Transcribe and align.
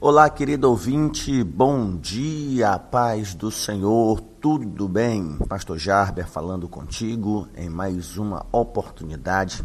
Olá, 0.00 0.28
querido 0.28 0.68
ouvinte, 0.68 1.44
bom 1.44 1.96
dia, 1.96 2.76
paz 2.78 3.32
do 3.32 3.50
Senhor, 3.50 4.20
tudo 4.40 4.88
bem? 4.88 5.38
Pastor 5.48 5.78
Jarber 5.78 6.28
falando 6.28 6.68
contigo 6.68 7.48
em 7.56 7.70
mais 7.70 8.18
uma 8.18 8.44
oportunidade 8.50 9.64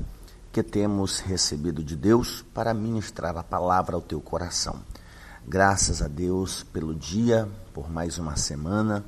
que 0.51 0.61
temos 0.61 1.19
recebido 1.19 1.83
de 1.83 1.95
Deus 1.95 2.45
para 2.53 2.75
ministrar 2.75 3.35
a 3.37 3.43
palavra 3.43 3.95
ao 3.95 4.01
teu 4.01 4.21
coração. 4.21 4.79
Graças 5.45 5.99
a 5.99 6.07
Deus 6.07 6.63
pelo 6.63 6.93
dia, 6.93 7.49
por 7.73 7.89
mais 7.89 8.19
uma 8.19 8.35
semana, 8.35 9.03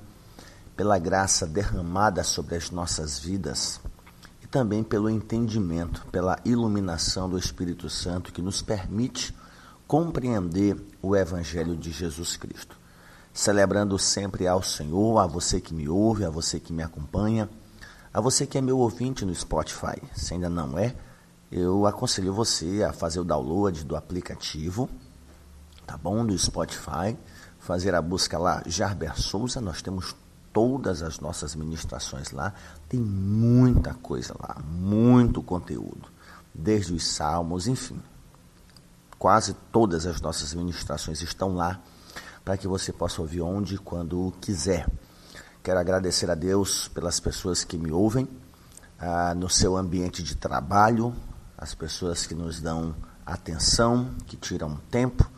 pela 0.75 0.97
graça 0.97 1.45
derramada 1.45 2.23
sobre 2.23 2.55
as 2.55 2.71
nossas 2.71 3.19
vidas 3.19 3.79
e 4.43 4.47
também 4.47 4.83
pelo 4.83 5.09
entendimento, 5.09 6.03
pela 6.11 6.39
iluminação 6.43 7.29
do 7.29 7.38
Espírito 7.38 7.89
Santo 7.91 8.33
que 8.33 8.41
nos 8.41 8.61
permite 8.63 9.39
compreender 9.91 10.77
o 11.01 11.17
Evangelho 11.17 11.75
de 11.75 11.91
Jesus 11.91 12.37
Cristo. 12.37 12.77
Celebrando 13.34 13.99
sempre 13.99 14.47
ao 14.47 14.63
Senhor, 14.63 15.20
a 15.20 15.27
você 15.27 15.59
que 15.59 15.73
me 15.73 15.89
ouve, 15.89 16.23
a 16.23 16.29
você 16.29 16.61
que 16.61 16.71
me 16.71 16.81
acompanha, 16.81 17.49
a 18.13 18.21
você 18.21 18.47
que 18.47 18.57
é 18.57 18.61
meu 18.61 18.77
ouvinte 18.77 19.25
no 19.25 19.35
Spotify. 19.35 20.02
Se 20.16 20.33
ainda 20.33 20.49
não 20.49 20.80
é, 20.80 20.95
eu 21.52 21.85
aconselho 21.85 22.33
você 22.33 22.83
a 22.83 22.93
fazer 22.93 23.19
o 23.19 23.25
download 23.25 23.83
do 23.83 23.97
aplicativo, 23.97 24.89
tá 25.85 25.97
bom? 25.97 26.25
Do 26.25 26.38
Spotify, 26.38 27.17
fazer 27.59 27.94
a 27.94 28.02
busca 28.02 28.38
lá, 28.38 28.63
Jarber 28.66 29.19
Souza, 29.19 29.59
nós 29.59 29.81
temos 29.81 30.16
todas 30.53 31.02
as 31.02 31.19
nossas 31.19 31.53
ministrações 31.53 32.31
lá, 32.31 32.53
tem 32.88 33.02
muita 33.02 33.94
coisa 33.95 34.33
lá, 34.39 34.55
muito 34.63 35.44
conteúdo, 35.44 36.08
desde 36.55 36.94
os 36.94 37.05
salmos, 37.05 37.67
enfim 37.67 38.02
quase 39.21 39.53
todas 39.71 40.07
as 40.07 40.20
nossas 40.20 40.52
ministrações 40.55 41.21
estão 41.21 41.53
lá 41.53 41.80
para 42.43 42.57
que 42.57 42.67
você 42.67 42.91
possa 42.91 43.21
ouvir 43.21 43.41
onde 43.41 43.75
e 43.75 43.77
quando 43.77 44.34
quiser. 44.41 44.89
Quero 45.61 45.80
agradecer 45.80 46.31
a 46.31 46.33
Deus 46.33 46.88
pelas 46.88 47.19
pessoas 47.19 47.64
que 47.64 47.77
me 47.77 47.92
ouvem 47.92 48.27
ah, 48.97 49.36
no 49.36 49.47
seu 49.47 49.77
ambiente 49.77 50.23
de 50.23 50.36
trabalho, 50.36 51.16
as 51.55 51.75
pessoas 51.75 52.25
que 52.25 52.33
nos 52.33 52.59
dão 52.59 52.95
atenção, 53.23 54.09
que 54.25 54.36
tiram 54.36 54.77
tempo, 54.89 55.30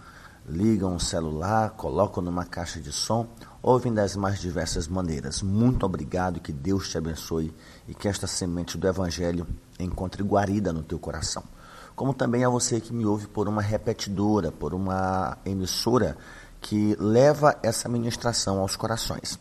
ligam 0.48 0.96
o 0.96 1.00
celular, 1.00 1.72
colocam 1.72 2.24
numa 2.24 2.46
caixa 2.46 2.80
de 2.80 2.94
som, 2.94 3.28
ouvem 3.62 3.94
das 3.94 4.16
mais 4.16 4.40
diversas 4.40 4.88
maneiras. 4.88 5.42
Muito 5.42 5.86
obrigado, 5.86 6.40
que 6.40 6.54
Deus 6.54 6.88
te 6.88 6.98
abençoe 6.98 7.54
e 7.86 7.94
que 7.94 8.08
esta 8.08 8.28
semente 8.28 8.78
do 8.78 8.88
Evangelho 8.88 9.46
encontre 9.78 10.24
guarida 10.24 10.72
no 10.72 10.84
teu 10.84 10.98
coração 10.98 11.44
como 11.96 12.14
também 12.14 12.44
a 12.44 12.50
você 12.50 12.80
que 12.82 12.94
me 12.94 13.06
ouve 13.06 13.28
por 13.28 13.48
uma 13.48 13.62
repetidora, 13.62 14.52
por 14.52 14.74
uma 14.74 15.38
emissora 15.46 16.18
que 16.60 16.96
leva 17.00 17.58
essa 17.62 17.90
ministração 17.90 18.60
aos 18.60 18.76
corações. 18.76 19.40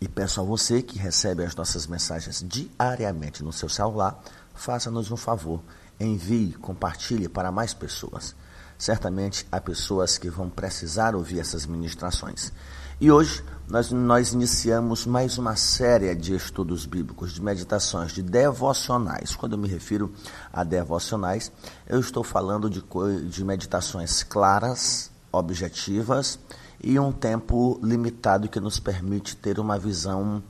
E 0.00 0.08
peço 0.08 0.40
a 0.40 0.44
você 0.44 0.82
que 0.82 0.98
recebe 0.98 1.44
as 1.44 1.54
nossas 1.54 1.86
mensagens 1.86 2.44
diariamente 2.46 3.42
no 3.42 3.52
seu 3.52 3.68
celular, 3.68 4.20
faça-nos 4.54 5.10
um 5.10 5.16
favor, 5.16 5.62
envie, 5.98 6.54
compartilhe 6.54 7.28
para 7.28 7.52
mais 7.52 7.72
pessoas. 7.72 8.34
Certamente 8.76 9.46
há 9.50 9.60
pessoas 9.60 10.18
que 10.18 10.28
vão 10.28 10.50
precisar 10.50 11.14
ouvir 11.14 11.38
essas 11.38 11.66
ministrações. 11.66 12.52
E 13.00 13.10
hoje 13.10 13.42
nós, 13.68 13.90
nós 13.90 14.32
iniciamos 14.32 15.06
mais 15.06 15.38
uma 15.38 15.56
série 15.56 16.14
de 16.14 16.34
estudos 16.34 16.86
bíblicos, 16.86 17.32
de 17.32 17.42
meditações, 17.42 18.12
de 18.12 18.22
devocionais. 18.22 19.34
Quando 19.34 19.52
eu 19.52 19.58
me 19.58 19.66
refiro 19.66 20.12
a 20.52 20.62
devocionais, 20.62 21.50
eu 21.86 21.98
estou 21.98 22.22
falando 22.22 22.68
de, 22.68 22.84
de 23.28 23.44
meditações 23.44 24.22
claras, 24.22 25.10
objetivas 25.32 26.38
e 26.82 26.98
um 26.98 27.10
tempo 27.10 27.80
limitado 27.82 28.48
que 28.48 28.60
nos 28.60 28.78
permite 28.78 29.36
ter 29.36 29.58
uma 29.58 29.78
visão 29.78 30.42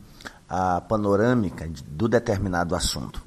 a, 0.49 0.81
panorâmica 0.81 1.69
de, 1.69 1.83
do 1.85 2.09
determinado 2.09 2.75
assunto. 2.75 3.23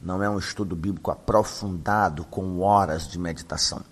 Não 0.00 0.22
é 0.22 0.28
um 0.28 0.38
estudo 0.38 0.76
bíblico 0.76 1.10
aprofundado 1.10 2.24
com 2.24 2.60
horas 2.60 3.08
de 3.08 3.18
meditação 3.18 3.82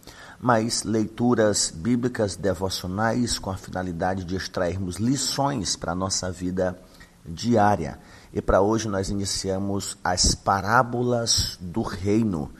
mas 0.44 0.82
leituras 0.82 1.72
bíblicas 1.74 2.36
devocionais 2.36 3.38
com 3.38 3.48
a 3.48 3.56
finalidade 3.56 4.24
de 4.24 4.36
extrairmos 4.36 4.96
lições 4.96 5.74
para 5.74 5.92
a 5.92 5.94
nossa 5.94 6.30
vida 6.30 6.78
diária. 7.24 7.98
E 8.30 8.42
para 8.42 8.60
hoje 8.60 8.86
nós 8.86 9.08
iniciamos 9.08 9.96
as 10.04 10.34
parábolas 10.34 11.56
do 11.58 11.80
reino 11.80 12.50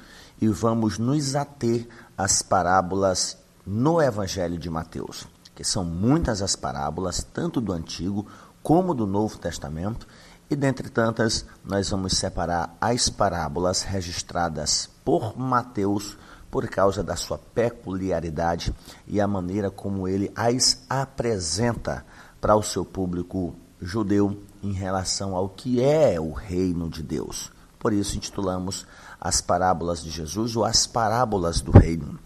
e 0.41 0.49
vamos 0.49 0.97
nos 0.99 1.37
ater 1.37 1.87
às 2.17 2.41
parábolas 2.41 3.37
no 3.67 4.00
Evangelho 4.00 4.56
de 4.56 4.71
Mateus, 4.71 5.27
que 5.55 5.62
são 5.62 5.84
muitas 5.84 6.41
as 6.41 6.56
parábolas, 6.56 7.23
tanto 7.34 7.61
do 7.61 7.71
Antigo 7.71 8.27
como 8.62 8.94
do 8.94 9.06
Novo 9.06 9.37
Testamento, 9.37 10.09
e 10.49 10.56
dentre 10.56 10.89
tantas, 10.89 11.44
nós 11.62 11.91
vamos 11.91 12.17
separar 12.17 12.78
as 12.81 13.11
parábolas 13.11 13.83
registradas 13.83 14.89
por 15.05 15.39
Mateus 15.39 16.17
por 16.54 16.69
causa 16.69 17.03
da 17.03 17.16
sua 17.16 17.37
peculiaridade 17.37 18.72
e 19.09 19.20
a 19.20 19.26
maneira 19.26 19.72
como 19.72 20.06
ele 20.06 20.31
as 20.37 20.84
apresenta 20.88 22.06
para 22.41 22.54
o 22.54 22.62
seu 22.62 22.84
público 22.84 23.56
judeu 23.81 24.41
em 24.62 24.70
relação 24.70 25.34
ao 25.34 25.48
que 25.48 25.82
é 25.82 26.20
o 26.20 26.31
reino 26.31 26.88
de 26.88 27.03
Deus. 27.03 27.50
Por 27.76 27.93
isso 27.93 28.16
intitulamos 28.16 28.87
as 29.20 29.41
parábolas 29.41 30.00
de 30.00 30.10
Jesus 30.10 30.54
ou 30.54 30.64
as 30.64 30.87
parábolas 30.87 31.60
do 31.60 31.72
reino. 31.72 32.20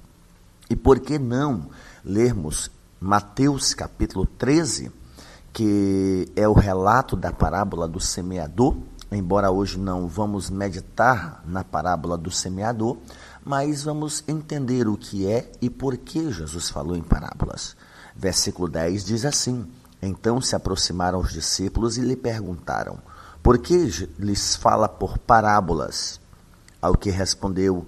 E 0.68 0.76
por 0.76 1.00
que 1.00 1.18
não 1.18 1.70
lermos 2.04 2.70
Mateus 3.00 3.72
capítulo 3.72 4.26
13, 4.26 4.92
que 5.54 6.30
é 6.36 6.46
o 6.46 6.52
relato 6.52 7.16
da 7.16 7.32
parábola 7.32 7.88
do 7.88 7.98
semeador, 7.98 8.76
embora 9.10 9.50
hoje 9.50 9.78
não 9.78 10.06
vamos 10.06 10.50
meditar 10.50 11.42
na 11.46 11.64
parábola 11.64 12.18
do 12.18 12.30
semeador, 12.30 12.98
mas 13.48 13.82
vamos 13.82 14.22
entender 14.28 14.86
o 14.86 14.94
que 14.94 15.26
é 15.26 15.50
e 15.62 15.70
por 15.70 15.96
que 15.96 16.30
Jesus 16.30 16.68
falou 16.68 16.94
em 16.94 17.00
parábolas. 17.00 17.74
Versículo 18.14 18.68
10 18.68 19.06
diz 19.06 19.24
assim: 19.24 19.66
Então 20.02 20.38
se 20.38 20.54
aproximaram 20.54 21.18
os 21.18 21.32
discípulos 21.32 21.96
e 21.96 22.02
lhe 22.02 22.14
perguntaram: 22.14 22.98
Por 23.42 23.56
que 23.56 23.74
lhes 24.18 24.54
fala 24.54 24.86
por 24.86 25.16
parábolas? 25.16 26.20
Ao 26.82 26.94
que 26.94 27.08
respondeu: 27.08 27.86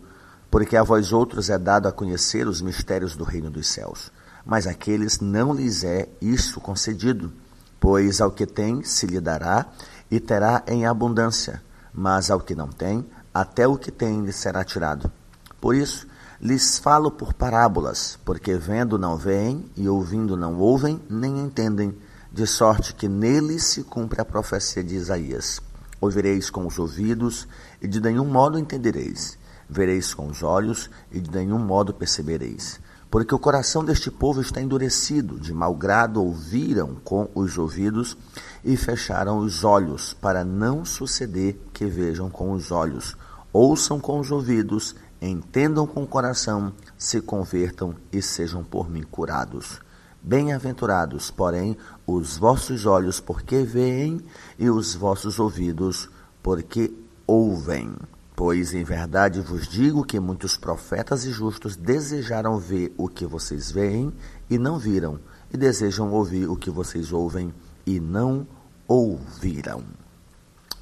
Porque 0.50 0.78
a 0.78 0.82
vós 0.82 1.12
outros 1.12 1.50
é 1.50 1.58
dado 1.58 1.88
a 1.88 1.92
conhecer 1.92 2.48
os 2.48 2.62
mistérios 2.62 3.14
do 3.14 3.24
reino 3.24 3.50
dos 3.50 3.68
céus, 3.68 4.10
mas 4.46 4.66
aqueles 4.66 5.20
não 5.20 5.52
lhes 5.52 5.84
é 5.84 6.08
isso 6.22 6.58
concedido. 6.58 7.30
Pois 7.78 8.22
ao 8.22 8.30
que 8.30 8.46
tem 8.46 8.82
se 8.82 9.04
lhe 9.04 9.20
dará 9.20 9.66
e 10.10 10.18
terá 10.18 10.62
em 10.66 10.86
abundância, 10.86 11.62
mas 11.92 12.30
ao 12.30 12.40
que 12.40 12.54
não 12.54 12.68
tem, 12.68 13.04
até 13.32 13.68
o 13.68 13.76
que 13.76 13.90
tem 13.90 14.24
lhe 14.24 14.32
será 14.32 14.64
tirado. 14.64 15.19
Por 15.60 15.74
isso, 15.74 16.06
lhes 16.40 16.78
falo 16.78 17.10
por 17.10 17.34
parábolas, 17.34 18.18
porque 18.24 18.54
vendo 18.54 18.98
não 18.98 19.16
veem 19.16 19.70
e 19.76 19.88
ouvindo 19.88 20.36
não 20.36 20.58
ouvem, 20.58 21.00
nem 21.08 21.38
entendem, 21.38 21.96
de 22.32 22.46
sorte 22.46 22.94
que 22.94 23.08
neles 23.08 23.64
se 23.64 23.82
cumpre 23.82 24.20
a 24.20 24.24
profecia 24.24 24.82
de 24.82 24.94
Isaías. 24.94 25.60
Ouvireis 26.00 26.48
com 26.48 26.66
os 26.66 26.78
ouvidos 26.78 27.46
e 27.82 27.86
de 27.86 28.00
nenhum 28.00 28.24
modo 28.24 28.58
entendereis. 28.58 29.38
Vereis 29.68 30.14
com 30.14 30.28
os 30.28 30.42
olhos 30.42 30.88
e 31.12 31.20
de 31.20 31.30
nenhum 31.30 31.58
modo 31.58 31.92
percebereis. 31.92 32.80
Porque 33.10 33.34
o 33.34 33.38
coração 33.38 33.84
deste 33.84 34.10
povo 34.10 34.40
está 34.40 34.62
endurecido, 34.62 35.38
de 35.38 35.52
mau 35.52 35.74
grado 35.74 36.22
ouviram 36.22 36.94
com 37.04 37.28
os 37.34 37.58
ouvidos 37.58 38.16
e 38.64 38.76
fecharam 38.76 39.38
os 39.38 39.64
olhos, 39.64 40.14
para 40.14 40.44
não 40.44 40.84
suceder 40.84 41.60
que 41.72 41.86
vejam 41.86 42.30
com 42.30 42.52
os 42.52 42.70
olhos, 42.70 43.16
ouçam 43.52 43.98
com 43.98 44.20
os 44.20 44.30
ouvidos 44.30 44.94
entendam 45.20 45.86
com 45.86 46.02
o 46.02 46.06
coração, 46.06 46.72
se 46.96 47.20
convertam 47.20 47.94
e 48.12 48.22
sejam 48.22 48.64
por 48.64 48.88
mim 48.88 49.02
curados. 49.02 49.80
Bem-aventurados, 50.22 51.30
porém, 51.30 51.76
os 52.06 52.36
vossos 52.36 52.84
olhos, 52.84 53.20
porque 53.20 53.62
veem, 53.62 54.20
e 54.58 54.68
os 54.68 54.94
vossos 54.94 55.38
ouvidos, 55.38 56.10
porque 56.42 56.92
ouvem. 57.26 57.94
Pois 58.36 58.74
em 58.74 58.84
verdade 58.84 59.40
vos 59.40 59.68
digo 59.68 60.04
que 60.04 60.18
muitos 60.18 60.56
profetas 60.56 61.24
e 61.24 61.30
justos 61.30 61.76
desejaram 61.76 62.58
ver 62.58 62.94
o 62.96 63.08
que 63.08 63.26
vocês 63.26 63.70
veem 63.70 64.12
e 64.48 64.58
não 64.58 64.78
viram, 64.78 65.20
e 65.52 65.56
desejam 65.56 66.10
ouvir 66.12 66.48
o 66.48 66.56
que 66.56 66.70
vocês 66.70 67.12
ouvem 67.12 67.52
e 67.86 68.00
não 68.00 68.46
ouviram. 68.86 69.84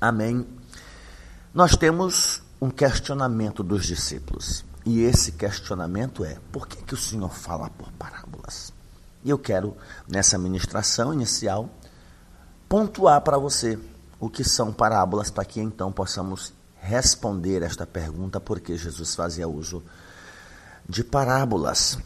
Amém. 0.01 0.47
Nós 1.53 1.77
temos 1.77 2.43
um 2.61 2.71
questionamento 2.71 3.63
dos 3.63 3.87
discípulos. 3.87 4.65
E 4.85 5.03
esse 5.03 5.33
questionamento 5.33 6.25
é: 6.25 6.39
por 6.53 6.67
que, 6.67 6.83
que 6.83 6.95
o 6.95 6.97
Senhor 6.97 7.33
fala 7.33 7.71
por 7.71 7.91
parábolas? 7.93 8.73
E 9.25 9.31
eu 9.31 9.39
quero, 9.39 9.77
nessa 10.09 10.39
ministração 10.39 11.13
inicial, 11.13 11.69
pontuar 12.69 13.21
para 13.21 13.39
você 13.39 13.79
o 14.21 14.29
que 14.29 14.45
são 14.45 14.73
parábolas, 14.73 15.31
para 15.31 15.45
que 15.45 15.61
então 15.61 15.93
possamos 15.93 16.53
responder 16.81 17.63
esta 17.63 17.87
pergunta, 17.87 18.41
por 18.41 18.61
que 18.61 18.77
Jesus 18.77 19.15
fazia 19.15 19.49
uso 19.49 19.83
de 20.89 21.05
parábolas. 21.05 21.99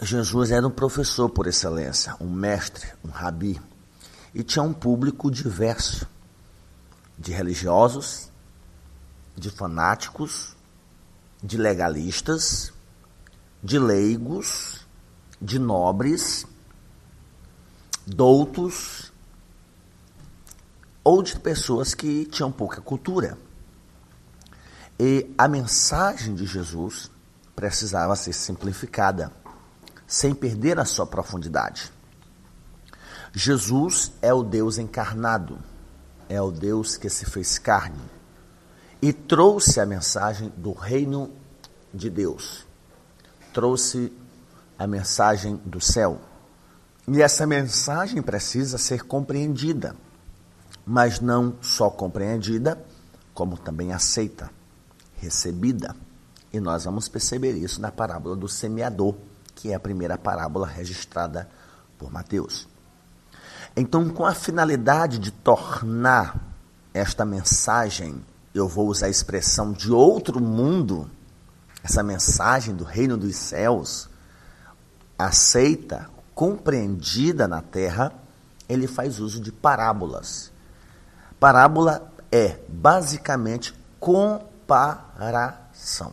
Jesus 0.00 0.50
era 0.50 0.66
um 0.66 0.70
professor 0.70 1.28
por 1.28 1.46
excelência, 1.46 2.16
um 2.20 2.30
mestre, 2.30 2.88
um 3.04 3.10
rabi, 3.10 3.60
e 4.34 4.42
tinha 4.42 4.62
um 4.62 4.72
público 4.72 5.30
diverso 5.30 6.06
de 7.18 7.32
religiosos, 7.32 8.29
de 9.36 9.50
fanáticos, 9.50 10.56
de 11.42 11.56
legalistas, 11.56 12.72
de 13.62 13.78
leigos, 13.78 14.86
de 15.40 15.58
nobres, 15.58 16.46
doutos 18.06 19.12
ou 21.02 21.22
de 21.22 21.38
pessoas 21.38 21.94
que 21.94 22.26
tinham 22.26 22.52
pouca 22.52 22.80
cultura. 22.80 23.38
E 24.98 25.32
a 25.38 25.48
mensagem 25.48 26.34
de 26.34 26.44
Jesus 26.44 27.10
precisava 27.56 28.14
ser 28.16 28.34
simplificada, 28.34 29.32
sem 30.06 30.34
perder 30.34 30.78
a 30.78 30.84
sua 30.84 31.06
profundidade. 31.06 31.90
Jesus 33.32 34.12
é 34.20 34.34
o 34.34 34.42
Deus 34.42 34.76
encarnado, 34.76 35.58
é 36.28 36.40
o 36.40 36.50
Deus 36.50 36.96
que 36.96 37.08
se 37.08 37.24
fez 37.24 37.58
carne 37.58 38.19
e 39.02 39.12
trouxe 39.12 39.80
a 39.80 39.86
mensagem 39.86 40.52
do 40.56 40.72
reino 40.72 41.30
de 41.92 42.10
Deus, 42.10 42.66
trouxe 43.52 44.12
a 44.78 44.86
mensagem 44.86 45.56
do 45.64 45.80
céu. 45.80 46.20
E 47.08 47.22
essa 47.22 47.46
mensagem 47.46 48.22
precisa 48.22 48.78
ser 48.78 49.04
compreendida, 49.04 49.96
mas 50.86 51.20
não 51.20 51.56
só 51.60 51.90
compreendida, 51.90 52.82
como 53.34 53.56
também 53.56 53.92
aceita, 53.92 54.50
recebida. 55.16 55.96
E 56.52 56.60
nós 56.60 56.84
vamos 56.84 57.08
perceber 57.08 57.52
isso 57.52 57.80
na 57.80 57.90
parábola 57.90 58.36
do 58.36 58.48
semeador, 58.48 59.14
que 59.54 59.72
é 59.72 59.74
a 59.74 59.80
primeira 59.80 60.18
parábola 60.18 60.66
registrada 60.66 61.48
por 61.98 62.10
Mateus. 62.10 62.68
Então, 63.76 64.08
com 64.08 64.26
a 64.26 64.34
finalidade 64.34 65.18
de 65.18 65.30
tornar 65.30 66.38
esta 66.92 67.24
mensagem, 67.24 68.24
eu 68.54 68.66
vou 68.66 68.88
usar 68.88 69.06
a 69.06 69.10
expressão 69.10 69.72
de 69.72 69.92
outro 69.92 70.40
mundo, 70.40 71.08
essa 71.82 72.02
mensagem 72.02 72.74
do 72.74 72.84
reino 72.84 73.16
dos 73.16 73.36
céus, 73.36 74.08
aceita, 75.18 76.08
compreendida 76.34 77.46
na 77.46 77.60
terra, 77.60 78.12
ele 78.68 78.86
faz 78.86 79.18
uso 79.18 79.40
de 79.40 79.52
parábolas. 79.52 80.50
Parábola 81.38 82.10
é 82.30 82.58
basicamente 82.68 83.74
comparação. 83.98 86.12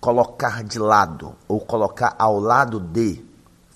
Colocar 0.00 0.62
de 0.62 0.78
lado 0.78 1.34
ou 1.48 1.60
colocar 1.60 2.14
ao 2.18 2.38
lado 2.38 2.78
de, 2.78 3.24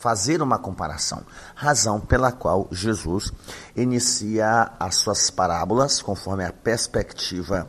fazer 0.00 0.41
uma 0.41 0.58
comparação. 0.58 1.23
Razão 1.55 2.00
pela 2.00 2.32
qual 2.32 2.67
Jesus 2.73 3.31
inicia 3.76 4.73
as 4.81 4.94
suas 4.97 5.29
parábolas, 5.29 6.00
conforme 6.00 6.43
a 6.43 6.50
perspectiva 6.50 7.69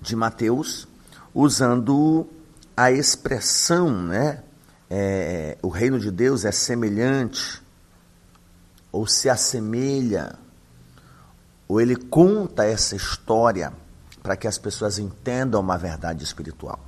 de 0.00 0.16
Mateus, 0.16 0.88
usando 1.34 2.26
a 2.74 2.90
expressão, 2.90 3.90
né, 3.90 4.42
é, 4.88 5.58
o 5.60 5.68
reino 5.68 6.00
de 6.00 6.10
Deus 6.10 6.46
é 6.46 6.50
semelhante, 6.50 7.62
ou 8.90 9.06
se 9.06 9.28
assemelha, 9.28 10.38
ou 11.68 11.82
ele 11.82 11.96
conta 11.96 12.64
essa 12.64 12.96
história 12.96 13.74
para 14.22 14.38
que 14.38 14.48
as 14.48 14.56
pessoas 14.56 14.98
entendam 14.98 15.60
uma 15.60 15.76
verdade 15.76 16.24
espiritual. 16.24 16.80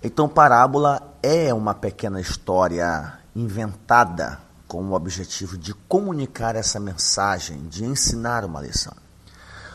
Então, 0.00 0.28
parábola 0.28 1.16
é 1.20 1.52
uma 1.52 1.74
pequena 1.74 2.20
história 2.20 3.20
inventada 3.34 4.38
com 4.68 4.82
o 4.84 4.92
objetivo 4.92 5.58
de 5.58 5.74
comunicar 5.74 6.56
essa 6.56 6.80
mensagem, 6.80 7.66
de 7.68 7.84
ensinar 7.84 8.44
uma 8.44 8.60
lição. 8.60 8.94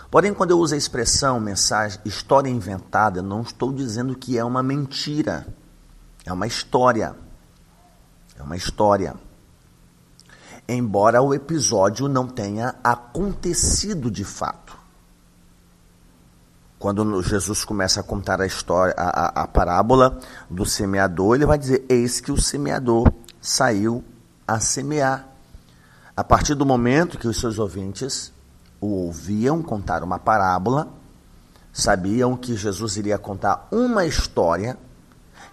Porém, 0.09 0.33
quando 0.33 0.51
eu 0.51 0.59
uso 0.59 0.74
a 0.74 0.77
expressão 0.77 1.39
mensagem, 1.39 2.00
história 2.06 2.50
inventada, 2.50 3.21
não 3.21 3.42
estou 3.42 3.74
dizendo 3.74 4.15
que 4.15 4.38
é 4.38 4.44
uma 4.44 4.63
mentira. 4.63 5.45
É 6.25 6.31
uma 6.31 6.48
história. 6.48 7.15
É 8.39 8.42
uma 8.42 8.56
história. 8.56 9.15
Embora 10.68 11.21
o 11.21 11.33
episódio 11.33 12.07
não 12.07 12.27
tenha 12.27 12.75
acontecido 12.83 14.09
de 14.09 14.24
fato. 14.24 14.77
Quando 16.80 17.21
Jesus 17.24 17.65
começa 17.65 18.00
a 18.00 18.04
contar 18.04 18.39
a 18.39 18.45
história, 18.45 18.94
a, 18.98 19.42
a, 19.42 19.44
a 19.44 19.48
parábola 19.48 20.19
do 20.50 20.65
semeador, 20.65 21.36
ele 21.36 21.45
vai 21.45 21.57
dizer: 21.57 21.86
Eis 21.89 22.19
que 22.19 22.31
o 22.31 22.39
semeador 22.39 23.12
saiu 23.47 24.03
a 24.45 24.59
semear. 24.59 25.25
A 26.15 26.21
partir 26.21 26.53
do 26.53 26.65
momento 26.65 27.17
que 27.17 27.29
os 27.29 27.39
seus 27.39 27.57
ouvintes 27.57 28.33
o 28.81 28.88
ouviam 29.05 29.63
contar 29.63 30.03
uma 30.03 30.19
parábola, 30.19 30.89
sabiam 31.71 32.35
que 32.35 32.57
Jesus 32.57 32.97
iria 32.97 33.17
contar 33.17 33.65
uma 33.71 34.05
história 34.05 34.77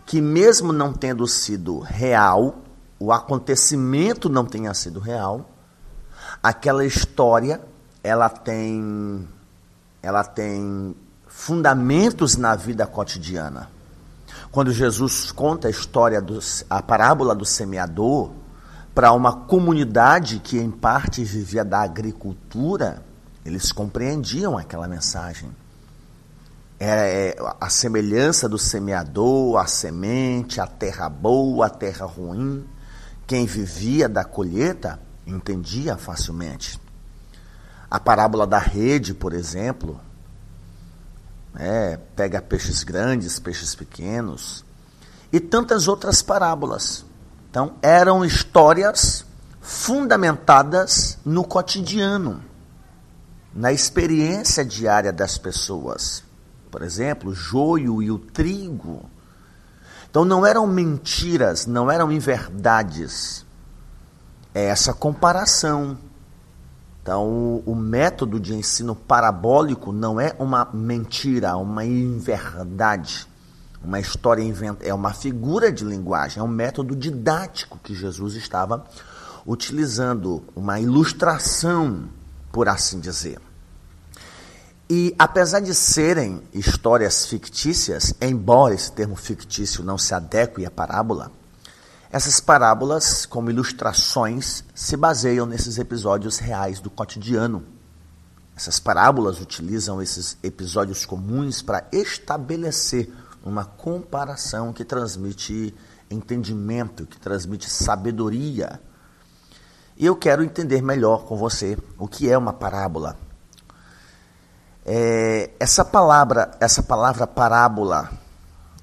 que, 0.04 0.20
mesmo 0.20 0.72
não 0.72 0.92
tendo 0.92 1.24
sido 1.28 1.78
real, 1.78 2.56
o 2.98 3.12
acontecimento 3.12 4.28
não 4.28 4.44
tenha 4.44 4.74
sido 4.74 4.98
real, 4.98 5.48
aquela 6.42 6.84
história 6.84 7.60
ela 8.02 8.28
tem 8.28 9.28
ela 10.02 10.24
tem 10.24 10.96
fundamentos 11.28 12.36
na 12.36 12.56
vida 12.56 12.86
cotidiana. 12.88 13.70
Quando 14.54 14.70
Jesus 14.70 15.32
conta 15.32 15.66
a 15.66 15.70
história 15.70 16.22
do, 16.22 16.38
a 16.70 16.80
parábola 16.80 17.34
do 17.34 17.44
semeador 17.44 18.30
para 18.94 19.10
uma 19.10 19.32
comunidade 19.32 20.38
que 20.38 20.56
em 20.56 20.70
parte 20.70 21.24
vivia 21.24 21.64
da 21.64 21.80
agricultura, 21.80 23.04
eles 23.44 23.72
compreendiam 23.72 24.56
aquela 24.56 24.86
mensagem. 24.86 25.50
É, 26.78 27.36
a 27.60 27.68
semelhança 27.68 28.48
do 28.48 28.56
semeador, 28.56 29.56
a 29.56 29.66
semente, 29.66 30.60
a 30.60 30.68
terra 30.68 31.08
boa, 31.08 31.66
a 31.66 31.70
terra 31.70 32.06
ruim. 32.06 32.64
Quem 33.26 33.46
vivia 33.46 34.08
da 34.08 34.22
colheita 34.22 35.00
entendia 35.26 35.96
facilmente. 35.96 36.80
A 37.90 37.98
parábola 37.98 38.46
da 38.46 38.58
rede, 38.58 39.14
por 39.14 39.32
exemplo, 39.32 40.00
é, 41.56 41.98
pega 42.16 42.42
peixes 42.42 42.82
grandes, 42.82 43.38
peixes 43.38 43.74
pequenos, 43.74 44.64
e 45.32 45.40
tantas 45.40 45.88
outras 45.88 46.22
parábolas. 46.22 47.04
Então, 47.50 47.74
eram 47.82 48.24
histórias 48.24 49.24
fundamentadas 49.60 51.18
no 51.24 51.44
cotidiano, 51.44 52.42
na 53.54 53.72
experiência 53.72 54.64
diária 54.64 55.12
das 55.12 55.38
pessoas. 55.38 56.22
Por 56.70 56.82
exemplo, 56.82 57.30
o 57.30 57.34
joio 57.34 58.02
e 58.02 58.10
o 58.10 58.18
trigo 58.18 59.08
então 60.14 60.24
não 60.24 60.46
eram 60.46 60.64
mentiras, 60.64 61.66
não 61.66 61.90
eram 61.90 62.12
inverdades. 62.12 63.44
É 64.54 64.66
essa 64.66 64.94
comparação. 64.94 65.98
Então 67.04 67.62
o, 67.66 67.74
método 67.74 68.40
de 68.40 68.54
ensino 68.54 68.96
parabólico 68.96 69.92
não 69.92 70.18
é 70.18 70.34
uma 70.38 70.70
mentira, 70.72 71.54
uma 71.54 71.84
inverdade. 71.84 73.28
Uma 73.84 74.00
história 74.00 74.42
inventada, 74.42 74.88
é 74.88 74.94
uma 74.94 75.12
figura 75.12 75.70
de 75.70 75.84
linguagem, 75.84 76.40
é 76.40 76.42
um 76.42 76.48
método 76.48 76.96
didático 76.96 77.78
que 77.78 77.94
Jesus 77.94 78.36
estava 78.36 78.86
utilizando, 79.46 80.42
uma 80.56 80.80
ilustração, 80.80 82.08
por 82.50 82.70
assim 82.70 82.98
dizer. 83.00 83.38
E 84.88 85.14
apesar 85.18 85.60
de 85.60 85.74
serem 85.74 86.40
histórias 86.54 87.26
fictícias, 87.26 88.14
embora 88.18 88.72
esse 88.72 88.90
termo 88.90 89.14
fictício 89.14 89.84
não 89.84 89.98
se 89.98 90.14
adeque 90.14 90.64
à 90.64 90.70
parábola, 90.70 91.30
essas 92.14 92.38
parábolas, 92.38 93.26
como 93.26 93.50
ilustrações, 93.50 94.62
se 94.72 94.96
baseiam 94.96 95.46
nesses 95.46 95.78
episódios 95.78 96.38
reais 96.38 96.78
do 96.78 96.88
cotidiano. 96.88 97.64
Essas 98.56 98.78
parábolas 98.78 99.40
utilizam 99.40 100.00
esses 100.00 100.38
episódios 100.40 101.04
comuns 101.04 101.60
para 101.60 101.88
estabelecer 101.90 103.12
uma 103.42 103.64
comparação 103.64 104.72
que 104.72 104.84
transmite 104.84 105.74
entendimento, 106.08 107.04
que 107.04 107.18
transmite 107.18 107.68
sabedoria. 107.68 108.80
E 109.96 110.06
eu 110.06 110.14
quero 110.14 110.44
entender 110.44 110.82
melhor 110.82 111.24
com 111.24 111.36
você 111.36 111.76
o 111.98 112.06
que 112.06 112.30
é 112.30 112.38
uma 112.38 112.52
parábola, 112.52 113.18
é, 114.86 115.50
essa 115.58 115.84
palavra, 115.84 116.52
essa 116.60 116.80
palavra 116.80 117.26
parábola 117.26 118.08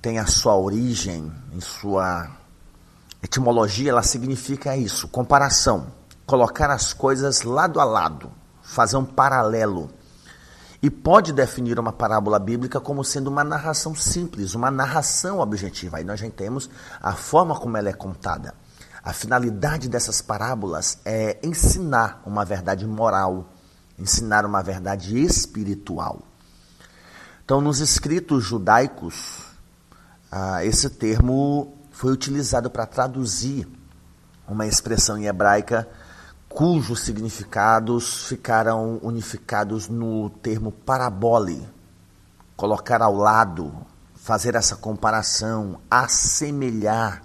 tem 0.02 0.20
a 0.20 0.26
sua 0.26 0.58
origem, 0.58 1.32
em 1.54 1.62
sua 1.62 2.41
etimologia, 3.22 3.92
ela 3.92 4.04
significa 4.04 4.76
isso, 4.76 5.08
comparação, 5.08 5.88
colocar 6.26 6.70
as 6.70 6.94
coisas 6.94 7.44
lado 7.44 7.80
a 7.80 7.84
lado, 7.84 8.32
fazer 8.62 8.98
um 8.98 9.06
paralelo. 9.06 9.90
e 10.84 10.90
pode 10.90 11.32
definir 11.32 11.80
uma 11.80 11.94
parábola 11.94 12.40
bíblica 12.40 12.80
como 12.80 13.04
sendo 13.04 13.28
uma 13.28 13.44
narração 13.44 13.94
simples, 13.94 14.56
uma 14.56 14.72
narração 14.72 15.40
objetiva. 15.40 15.98
Aí 15.98 16.04
nós 16.04 16.20
já 16.20 16.28
temos 16.32 16.72
a 17.00 17.14
forma 17.14 17.56
como 17.60 17.78
ela 17.78 17.90
é 17.90 17.94
contada. 17.94 18.56
A 19.04 19.14
finalidade 19.14 19.88
dessas 19.88 20.22
parábolas 20.22 20.98
é 21.06 21.40
ensinar 21.44 22.22
uma 22.26 22.44
verdade 22.44 22.88
moral, 22.88 23.50
ensinar 23.98 24.44
uma 24.44 24.64
verdade 24.64 25.22
espiritual. 25.22 26.22
Então, 27.46 27.62
nos 27.62 27.80
escritos 27.80 28.44
judaicos, 28.44 29.44
ah, 30.32 30.64
esse 30.64 30.90
termo 30.90 31.78
foi 32.02 32.12
utilizado 32.12 32.68
para 32.68 32.88
traduzir 32.88 33.68
uma 34.48 34.66
expressão 34.66 35.20
em 35.20 35.28
hebraica 35.28 35.88
cujos 36.50 37.02
significados 37.02 38.26
ficaram 38.26 38.98
unificados 39.04 39.88
no 39.88 40.32
termo 40.42 40.72
parabole, 40.72 41.64
colocar 42.58 43.04
ao 43.04 43.16
lado, 43.16 43.86
fazer 44.16 44.56
essa 44.56 44.76
comparação, 44.76 45.80
assemelhar. 45.92 47.22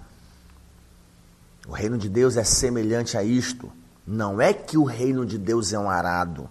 O 1.67 1.71
reino 1.71 1.97
de 1.97 2.07
Deus 2.07 2.37
é 2.37 2.43
semelhante 2.43 3.17
a 3.17 3.23
isto. 3.23 3.71
Não 4.05 4.39
é 4.39 4.53
que 4.53 4.77
o 4.77 4.83
reino 4.83 5.25
de 5.25 5.39
Deus 5.39 5.73
é 5.73 5.79
um 5.79 5.89
arado, 5.89 6.47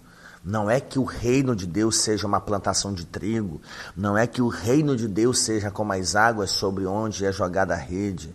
não 0.46 0.70
é 0.70 0.78
que 0.78 0.96
o 0.96 1.02
reino 1.02 1.56
de 1.56 1.66
Deus 1.66 1.96
seja 1.96 2.24
uma 2.24 2.40
plantação 2.40 2.94
de 2.94 3.04
trigo, 3.04 3.60
não 3.96 4.16
é 4.16 4.28
que 4.28 4.40
o 4.40 4.46
reino 4.46 4.94
de 4.94 5.08
Deus 5.08 5.40
seja 5.40 5.72
como 5.72 5.92
as 5.92 6.14
águas 6.14 6.50
sobre 6.50 6.86
onde 6.86 7.26
é 7.26 7.32
jogada 7.32 7.74
a 7.74 7.76
rede, 7.76 8.32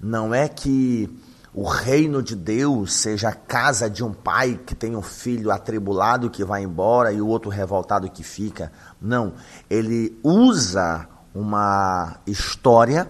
não 0.00 0.34
é 0.34 0.48
que 0.48 1.14
o 1.52 1.64
reino 1.64 2.22
de 2.22 2.34
Deus 2.34 2.94
seja 2.94 3.28
a 3.28 3.34
casa 3.34 3.90
de 3.90 4.02
um 4.02 4.14
pai 4.14 4.58
que 4.64 4.74
tem 4.74 4.96
um 4.96 5.02
filho 5.02 5.50
atribulado 5.50 6.30
que 6.30 6.42
vai 6.42 6.62
embora 6.62 7.12
e 7.12 7.20
o 7.20 7.26
outro 7.26 7.50
revoltado 7.50 8.08
que 8.08 8.22
fica. 8.22 8.72
Não, 8.98 9.34
ele 9.68 10.18
usa 10.22 11.06
uma 11.34 12.20
história, 12.26 13.06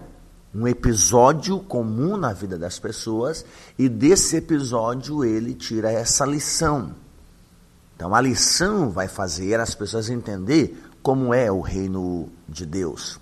um 0.53 0.67
episódio 0.67 1.59
comum 1.59 2.17
na 2.17 2.33
vida 2.33 2.57
das 2.57 2.77
pessoas 2.79 3.45
e 3.79 3.87
desse 3.87 4.35
episódio 4.35 5.23
ele 5.23 5.53
tira 5.53 5.89
essa 5.89 6.25
lição. 6.25 7.00
Então 8.01 8.15
a 8.15 8.19
lição 8.19 8.89
vai 8.89 9.07
fazer 9.07 9.59
as 9.59 9.75
pessoas 9.75 10.09
entender 10.09 10.75
como 11.03 11.35
é 11.35 11.51
o 11.51 11.61
reino 11.61 12.29
de 12.49 12.65
Deus. 12.65 13.19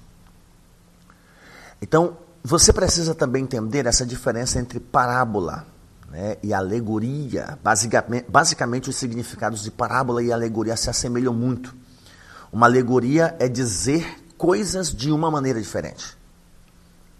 Então, 1.82 2.16
você 2.42 2.72
precisa 2.72 3.14
também 3.14 3.44
entender 3.44 3.86
essa 3.86 4.06
diferença 4.06 4.58
entre 4.58 4.80
parábola 4.80 5.68
né, 6.10 6.38
e 6.42 6.54
alegoria. 6.54 7.60
Basicamente, 7.62 8.26
basicamente, 8.30 8.90
os 8.90 8.96
significados 8.96 9.64
de 9.64 9.70
parábola 9.70 10.24
e 10.24 10.32
alegoria 10.32 10.78
se 10.78 10.90
assemelham 10.90 11.34
muito. 11.34 11.76
Uma 12.50 12.66
alegoria 12.66 13.36
é 13.38 13.50
dizer 13.50 14.24
coisas 14.38 14.96
de 14.96 15.12
uma 15.12 15.30
maneira 15.30 15.60
diferente. 15.60 16.18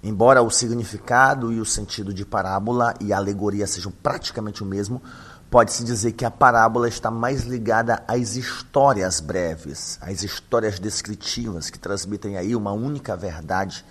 Embora 0.02 0.42
o 0.42 0.50
significado 0.50 1.52
e 1.52 1.60
o 1.60 1.66
sentido 1.66 2.14
de 2.14 2.26
parábola 2.26 2.94
e 3.02 3.12
alegoria 3.12 3.68
sejam 3.68 3.92
praticamente 3.92 4.64
o 4.64 4.66
mesmo, 4.66 5.02
pode-se 5.50 5.84
dizer 5.84 6.12
que 6.12 6.24
a 6.24 6.32
parábola 6.32 6.88
está 6.88 7.10
mais 7.10 7.44
ligada 7.44 8.04
às 8.08 8.36
histórias 8.36 9.20
breves, 9.20 9.98
às 10.02 10.24
histórias 10.24 10.80
descritivas 10.80 11.70
que 11.70 11.80
transmitem 11.80 12.38
aí 12.38 12.56
uma 12.56 12.72
única 12.72 13.16
verdade 13.16 13.84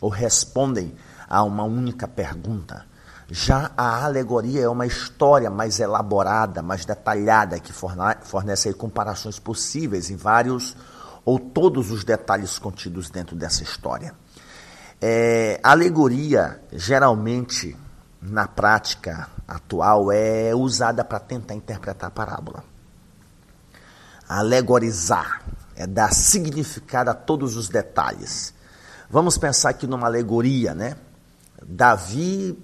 ou 0.00 0.10
respondem 0.10 0.94
a 1.28 1.42
uma 1.42 1.62
única 1.62 2.08
pergunta. 2.08 2.84
Já 3.30 3.70
a 3.76 4.04
alegoria 4.04 4.62
é 4.62 4.68
uma 4.68 4.86
história 4.86 5.48
mais 5.48 5.80
elaborada, 5.80 6.62
mais 6.62 6.84
detalhada, 6.84 7.58
que 7.58 7.72
fornece 7.72 8.72
comparações 8.74 9.38
possíveis 9.38 10.10
em 10.10 10.16
vários 10.16 10.76
ou 11.24 11.38
todos 11.38 11.90
os 11.90 12.04
detalhes 12.04 12.58
contidos 12.58 13.08
dentro 13.08 13.34
dessa 13.34 13.62
história. 13.62 14.14
É, 15.00 15.58
alegoria, 15.62 16.60
geralmente, 16.72 17.76
na 18.26 18.48
prática 18.48 19.28
atual, 19.46 20.10
é 20.10 20.54
usada 20.54 21.04
para 21.04 21.20
tentar 21.20 21.54
interpretar 21.54 22.08
a 22.08 22.10
parábola. 22.10 22.64
Alegorizar 24.26 25.42
é 25.76 25.86
dar 25.86 26.12
significado 26.14 27.10
a 27.10 27.14
todos 27.14 27.56
os 27.56 27.68
detalhes. 27.68 28.54
Vamos 29.10 29.36
pensar 29.36 29.70
aqui 29.70 29.86
numa 29.86 30.06
alegoria, 30.06 30.74
né? 30.74 30.96
Davi, 31.62 32.58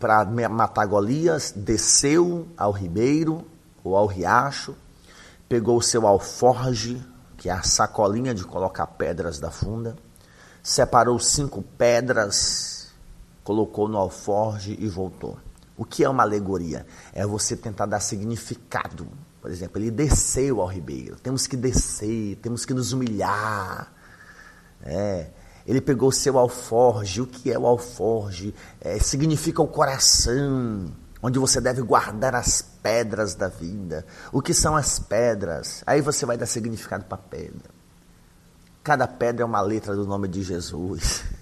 para 0.00 0.24
matar 0.48 0.86
Golias, 0.86 1.52
desceu 1.54 2.48
ao 2.56 2.72
ribeiro 2.72 3.46
ou 3.84 3.96
ao 3.96 4.06
riacho, 4.06 4.74
pegou 5.46 5.76
o 5.76 5.82
seu 5.82 6.06
alforge, 6.06 7.04
que 7.36 7.50
é 7.50 7.52
a 7.52 7.62
sacolinha 7.62 8.34
de 8.34 8.44
colocar 8.44 8.86
pedras 8.86 9.38
da 9.38 9.50
funda, 9.50 9.94
separou 10.62 11.18
cinco 11.18 11.62
pedras, 11.62 12.85
colocou 13.46 13.88
no 13.88 13.96
alforge 13.96 14.76
e 14.80 14.88
voltou. 14.88 15.38
O 15.76 15.84
que 15.84 16.02
é 16.02 16.08
uma 16.08 16.24
alegoria? 16.24 16.84
É 17.12 17.24
você 17.24 17.56
tentar 17.56 17.86
dar 17.86 18.00
significado. 18.00 19.06
Por 19.40 19.52
exemplo, 19.52 19.80
ele 19.80 19.88
desceu 19.92 20.60
ao 20.60 20.66
ribeiro. 20.66 21.14
Temos 21.22 21.46
que 21.46 21.56
descer, 21.56 22.34
temos 22.42 22.64
que 22.64 22.74
nos 22.74 22.92
humilhar. 22.92 23.92
É, 24.82 25.30
ele 25.64 25.80
pegou 25.80 26.10
seu 26.10 26.36
alforge. 26.36 27.20
O 27.20 27.26
que 27.26 27.52
é 27.52 27.56
o 27.56 27.68
alforge? 27.68 28.52
É, 28.80 28.98
significa 28.98 29.62
o 29.62 29.68
coração, 29.68 30.92
onde 31.22 31.38
você 31.38 31.60
deve 31.60 31.82
guardar 31.82 32.34
as 32.34 32.60
pedras 32.60 33.36
da 33.36 33.46
vida. 33.46 34.04
O 34.32 34.42
que 34.42 34.52
são 34.52 34.74
as 34.74 34.98
pedras? 34.98 35.84
Aí 35.86 36.00
você 36.00 36.26
vai 36.26 36.36
dar 36.36 36.46
significado 36.46 37.04
para 37.04 37.14
a 37.14 37.20
pedra. 37.20 37.70
Cada 38.82 39.06
pedra 39.06 39.44
é 39.44 39.46
uma 39.46 39.60
letra 39.60 39.94
do 39.94 40.04
nome 40.04 40.26
de 40.26 40.42
Jesus. 40.42 41.22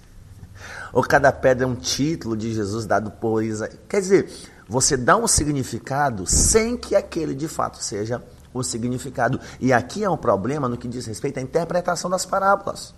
Ou 0.95 1.03
cada 1.03 1.33
pedra 1.33 1.65
é 1.65 1.69
um 1.69 1.75
título 1.75 2.37
de 2.37 2.55
Jesus 2.55 2.87
dado 2.87 3.11
por 3.11 3.43
Isaías. 3.43 3.77
Quer 3.89 4.01
dizer, 4.01 4.31
você 4.69 4.97
dá 4.97 5.17
um 5.17 5.27
significado 5.27 6.25
sem 6.25 6.77
que 6.77 6.95
aquele 6.95 7.35
de 7.35 7.49
fato 7.49 7.83
seja 7.83 8.23
o 8.53 8.63
significado. 8.63 9.41
E 9.61 9.73
aqui 9.73 10.05
é 10.05 10.09
um 10.09 10.17
problema 10.17 10.69
no 10.69 10.77
que 10.79 10.87
diz 10.87 11.05
respeito 11.05 11.39
à 11.39 11.43
interpretação 11.43 12.09
das 12.09 12.25
parábolas. 12.25 12.95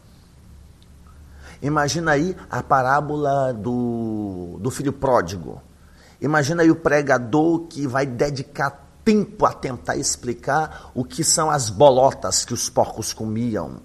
Imagina 1.62 2.12
aí 2.12 2.36
a 2.50 2.62
parábola 2.62 3.54
do, 3.54 4.58
do 4.60 4.70
filho 4.70 4.92
pródigo. 4.92 5.62
Imagina 6.20 6.62
aí 6.62 6.70
o 6.70 6.76
pregador 6.76 7.60
que 7.60 7.86
vai 7.86 8.04
dedicar 8.04 8.86
tempo 9.02 9.46
a 9.46 9.54
tentar 9.54 9.96
explicar 9.96 10.90
o 10.94 11.02
que 11.02 11.24
são 11.24 11.50
as 11.50 11.70
bolotas 11.70 12.44
que 12.44 12.52
os 12.52 12.68
porcos 12.68 13.14
comiam. 13.14 13.80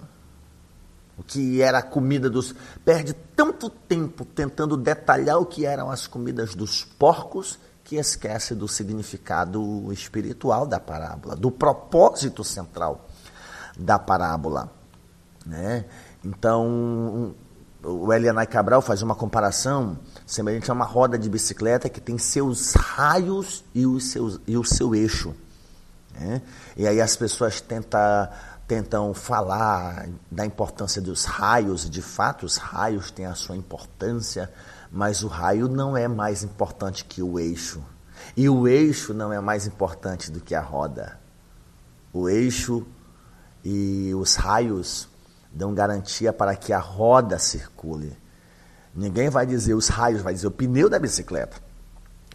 O 1.16 1.22
que 1.22 1.60
era 1.60 1.78
a 1.78 1.82
comida 1.82 2.30
dos. 2.30 2.54
Perde 2.84 3.12
tanto 3.36 3.68
tempo 3.68 4.24
tentando 4.24 4.76
detalhar 4.76 5.38
o 5.38 5.46
que 5.46 5.66
eram 5.66 5.90
as 5.90 6.06
comidas 6.06 6.54
dos 6.54 6.84
porcos 6.84 7.58
que 7.84 7.96
esquece 7.96 8.54
do 8.54 8.66
significado 8.66 9.92
espiritual 9.92 10.66
da 10.66 10.80
parábola, 10.80 11.36
do 11.36 11.50
propósito 11.50 12.42
central 12.42 13.08
da 13.76 13.98
parábola. 13.98 14.70
Né? 15.44 15.84
Então, 16.24 17.34
o 17.82 18.12
Elianai 18.12 18.46
Cabral 18.46 18.80
faz 18.80 19.02
uma 19.02 19.14
comparação 19.14 19.98
semelhante 20.26 20.70
a 20.70 20.74
uma 20.74 20.84
roda 20.84 21.18
de 21.18 21.28
bicicleta 21.28 21.88
que 21.88 22.00
tem 22.00 22.16
seus 22.16 22.74
raios 22.74 23.64
e, 23.74 23.86
os 23.86 24.04
seus, 24.10 24.40
e 24.46 24.56
o 24.56 24.64
seu 24.64 24.94
eixo. 24.94 25.34
Né? 26.14 26.42
E 26.76 26.86
aí 26.86 27.00
as 27.00 27.16
pessoas 27.16 27.60
tentam, 27.60 28.00
tentam 28.72 29.12
falar 29.12 30.08
da 30.30 30.46
importância 30.46 31.02
dos 31.02 31.26
raios, 31.26 31.90
de 31.90 32.00
fato 32.00 32.46
os 32.46 32.56
raios 32.56 33.10
têm 33.10 33.26
a 33.26 33.34
sua 33.34 33.54
importância, 33.54 34.50
mas 34.90 35.22
o 35.22 35.28
raio 35.28 35.68
não 35.68 35.94
é 35.94 36.08
mais 36.08 36.42
importante 36.42 37.04
que 37.04 37.22
o 37.22 37.38
eixo. 37.38 37.84
E 38.34 38.48
o 38.48 38.66
eixo 38.66 39.12
não 39.12 39.30
é 39.30 39.38
mais 39.40 39.66
importante 39.66 40.30
do 40.30 40.40
que 40.40 40.54
a 40.54 40.62
roda. 40.62 41.20
O 42.14 42.30
eixo 42.30 42.86
e 43.62 44.14
os 44.14 44.36
raios 44.36 45.06
dão 45.52 45.74
garantia 45.74 46.32
para 46.32 46.56
que 46.56 46.72
a 46.72 46.78
roda 46.78 47.38
circule. 47.38 48.16
Ninguém 48.94 49.28
vai 49.28 49.44
dizer 49.44 49.74
os 49.74 49.88
raios, 49.88 50.22
vai 50.22 50.32
dizer 50.32 50.46
o 50.46 50.50
pneu 50.50 50.88
da 50.88 50.98
bicicleta. 50.98 51.58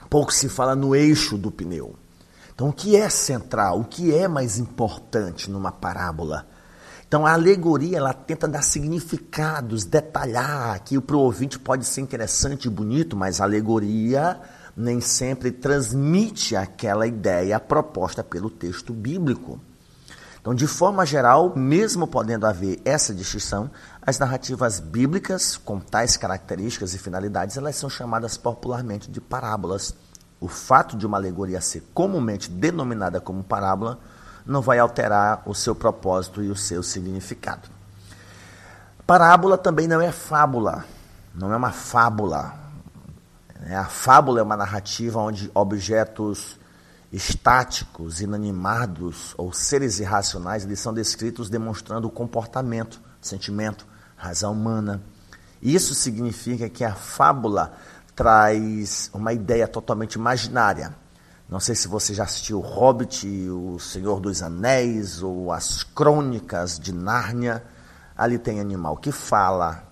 Pouco 0.08 0.32
se 0.32 0.48
fala 0.48 0.76
no 0.76 0.96
eixo 0.96 1.36
do 1.36 1.50
pneu. 1.50 1.96
Então, 2.58 2.70
o 2.70 2.74
que 2.74 2.96
é 2.96 3.08
central? 3.08 3.82
O 3.82 3.86
que 3.86 4.12
é 4.12 4.28
mais 4.28 4.58
importante 4.58 5.48
numa 5.48 5.72
parábola? 5.72 6.48
Então, 7.08 7.24
a 7.24 7.34
alegoria 7.34 7.98
ela 7.98 8.14
tenta 8.16 8.48
dar 8.48 8.64
significados, 8.64 9.86
detalhar, 9.86 10.84
que 10.84 11.00
para 11.00 11.16
o 11.16 11.20
ouvinte 11.20 11.60
pode 11.60 11.86
ser 11.86 12.02
interessante 12.02 12.66
e 12.66 12.72
bonito, 12.72 13.16
mas 13.16 13.40
a 13.40 13.44
alegoria 13.44 14.42
nem 14.76 15.00
sempre 15.00 15.52
transmite 15.52 16.56
aquela 16.56 17.06
ideia 17.06 17.60
proposta 17.60 18.24
pelo 18.24 18.50
texto 18.50 18.92
bíblico. 18.92 19.62
Então, 20.42 20.56
de 20.56 20.66
forma 20.66 21.06
geral, 21.06 21.56
mesmo 21.56 22.08
podendo 22.08 22.48
haver 22.48 22.82
essa 22.84 23.14
distinção, 23.14 23.70
as 24.02 24.18
narrativas 24.18 24.80
bíblicas 24.80 25.58
com 25.58 25.80
tais 25.80 26.18
características 26.18 26.96
e 26.96 26.98
finalidades, 26.98 27.56
elas 27.56 27.76
são 27.76 27.88
chamadas 27.88 28.36
popularmente 28.36 29.12
de 29.12 29.22
parábolas. 29.22 29.94
O 30.40 30.48
fato 30.48 30.96
de 30.96 31.06
uma 31.06 31.18
alegoria 31.18 31.60
ser 31.62 31.84
comumente 31.94 32.50
denominada 32.50 33.20
como 33.20 33.44
parábola 33.44 34.00
não 34.46 34.62
vai 34.62 34.80
alterar 34.80 35.42
o 35.46 35.54
seu 35.54 35.76
propósito 35.76 36.42
e 36.42 36.50
o 36.50 36.56
seu 36.56 36.82
significado. 36.82 37.68
Parábola 39.06 39.58
também 39.58 39.88
não 39.88 40.02
é 40.02 40.12
fábula, 40.12 40.86
não 41.34 41.52
é 41.52 41.58
uma 41.58 41.72
fábula. 41.72 42.54
É, 43.66 43.76
a 43.76 43.86
fábula 43.86 44.40
é 44.40 44.44
uma 44.44 44.58
narrativa 44.58 45.20
onde 45.20 45.50
objetos 45.54 46.58
estáticos, 47.12 48.22
inanimados 48.22 49.34
ou 49.38 49.54
seres 49.54 50.00
irracionais 50.00 50.66
eles 50.66 50.80
são 50.80 50.94
descritos 50.94 51.50
demonstrando 51.50 52.10
comportamento, 52.10 53.02
sentimento, 53.22 53.86
razão 54.16 54.52
humana. 54.52 55.02
Isso 55.62 55.96
significa 55.96 56.70
que 56.70 56.84
a 56.84 56.94
fábula 56.94 57.74
traz 58.18 59.12
uma 59.14 59.32
ideia 59.32 59.68
totalmente 59.68 60.16
imaginária. 60.16 60.94
Não 61.48 61.60
sei 61.60 61.76
se 61.76 61.88
você 61.88 62.16
já 62.16 62.24
assistiu 62.24 62.60
Hobbit, 62.60 63.28
O 63.48 63.80
Senhor 63.80 64.20
dos 64.20 64.42
Anéis 64.42 65.22
ou 65.22 65.52
as 65.52 65.84
Crônicas 65.84 66.80
de 66.80 66.92
Nárnia. 66.92 67.64
Ali 68.18 68.40
tem 68.40 68.60
animal 68.60 68.98
que 68.98 69.12
fala, 69.12 69.84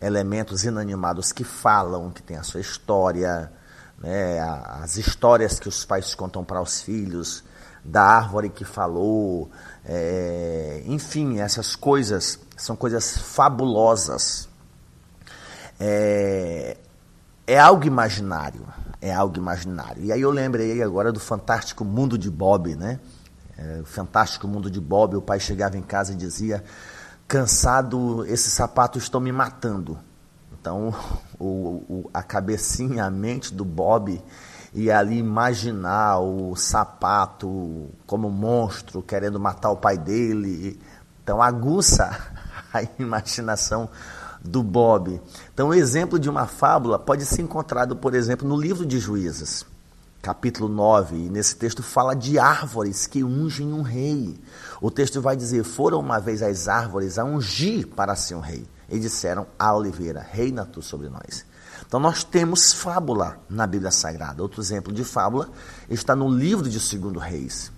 elementos 0.00 0.64
inanimados 0.64 1.32
que 1.32 1.44
falam, 1.44 2.10
que 2.10 2.22
tem 2.22 2.38
a 2.38 2.42
sua 2.42 2.62
história, 2.62 3.52
né? 3.98 4.40
as 4.40 4.96
histórias 4.96 5.60
que 5.60 5.68
os 5.68 5.84
pais 5.84 6.14
contam 6.14 6.42
para 6.42 6.62
os 6.62 6.80
filhos, 6.80 7.44
da 7.84 8.02
árvore 8.02 8.48
que 8.48 8.64
falou, 8.64 9.50
é, 9.84 10.82
enfim, 10.86 11.40
essas 11.40 11.76
coisas 11.76 12.38
são 12.56 12.74
coisas 12.74 13.18
fabulosas. 13.18 14.48
É, 15.78 16.78
é 17.50 17.58
algo 17.58 17.84
imaginário, 17.84 18.64
é 19.00 19.12
algo 19.12 19.36
imaginário. 19.36 20.04
E 20.04 20.12
aí 20.12 20.20
eu 20.20 20.30
lembrei 20.30 20.80
agora 20.84 21.10
do 21.10 21.18
fantástico 21.18 21.84
mundo 21.84 22.16
de 22.16 22.30
Bob, 22.30 22.76
né? 22.76 23.00
É, 23.58 23.80
o 23.80 23.84
fantástico 23.84 24.46
mundo 24.46 24.70
de 24.70 24.80
Bob, 24.80 25.16
o 25.16 25.20
pai 25.20 25.40
chegava 25.40 25.76
em 25.76 25.82
casa 25.82 26.12
e 26.12 26.14
dizia: 26.14 26.62
cansado, 27.26 28.24
esses 28.26 28.52
sapatos 28.52 29.02
estão 29.02 29.20
me 29.20 29.32
matando. 29.32 29.98
Então, 30.52 30.94
o, 31.40 31.82
o, 31.88 32.10
a 32.14 32.22
cabecinha, 32.22 33.04
a 33.04 33.10
mente 33.10 33.52
do 33.52 33.64
Bob 33.64 34.22
ia 34.72 34.96
ali 35.00 35.18
imaginar 35.18 36.20
o 36.20 36.54
sapato 36.54 37.88
como 38.06 38.30
monstro 38.30 39.02
querendo 39.02 39.40
matar 39.40 39.70
o 39.70 39.76
pai 39.76 39.98
dele. 39.98 40.80
Então, 41.20 41.42
aguça 41.42 42.16
a 42.72 42.80
imaginação 42.96 43.90
do 44.42 44.62
Bob. 44.62 45.20
Então, 45.52 45.68
o 45.68 45.74
exemplo 45.74 46.18
de 46.18 46.28
uma 46.28 46.46
fábula 46.46 46.98
pode 46.98 47.24
ser 47.24 47.42
encontrado, 47.42 47.96
por 47.96 48.14
exemplo, 48.14 48.48
no 48.48 48.56
livro 48.56 48.86
de 48.86 48.98
Juízes, 48.98 49.64
capítulo 50.22 50.68
9. 50.68 51.16
E 51.16 51.30
nesse 51.30 51.56
texto 51.56 51.82
fala 51.82 52.14
de 52.14 52.38
árvores 52.38 53.06
que 53.06 53.22
ungem 53.22 53.72
um 53.72 53.82
rei. 53.82 54.38
O 54.80 54.90
texto 54.90 55.20
vai 55.20 55.36
dizer: 55.36 55.64
Foram 55.64 56.00
uma 56.00 56.18
vez 56.18 56.42
as 56.42 56.68
árvores 56.68 57.18
a 57.18 57.24
ungir 57.24 57.86
para 57.88 58.16
ser 58.16 58.34
um 58.34 58.40
rei. 58.40 58.66
E 58.88 58.98
disseram 58.98 59.46
à 59.58 59.74
oliveira: 59.74 60.20
Reina 60.20 60.64
tu 60.64 60.82
sobre 60.82 61.08
nós. 61.08 61.44
Então 61.86 61.98
nós 61.98 62.22
temos 62.22 62.72
fábula 62.72 63.38
na 63.48 63.66
Bíblia 63.66 63.90
Sagrada. 63.90 64.42
Outro 64.42 64.60
exemplo 64.60 64.92
de 64.92 65.04
fábula 65.04 65.48
está 65.88 66.14
no 66.14 66.28
livro 66.28 66.68
de 66.68 66.78
Segundo 66.78 67.18
Reis, 67.18 67.72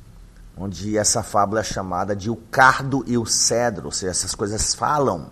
onde 0.56 0.98
essa 0.98 1.22
fábula 1.22 1.60
é 1.60 1.64
chamada 1.64 2.14
de 2.14 2.28
o 2.28 2.36
cardo 2.36 3.02
e 3.06 3.16
o 3.16 3.24
cedro, 3.24 3.86
ou 3.86 3.92
seja, 3.92 4.10
essas 4.10 4.34
coisas 4.34 4.74
falam. 4.74 5.30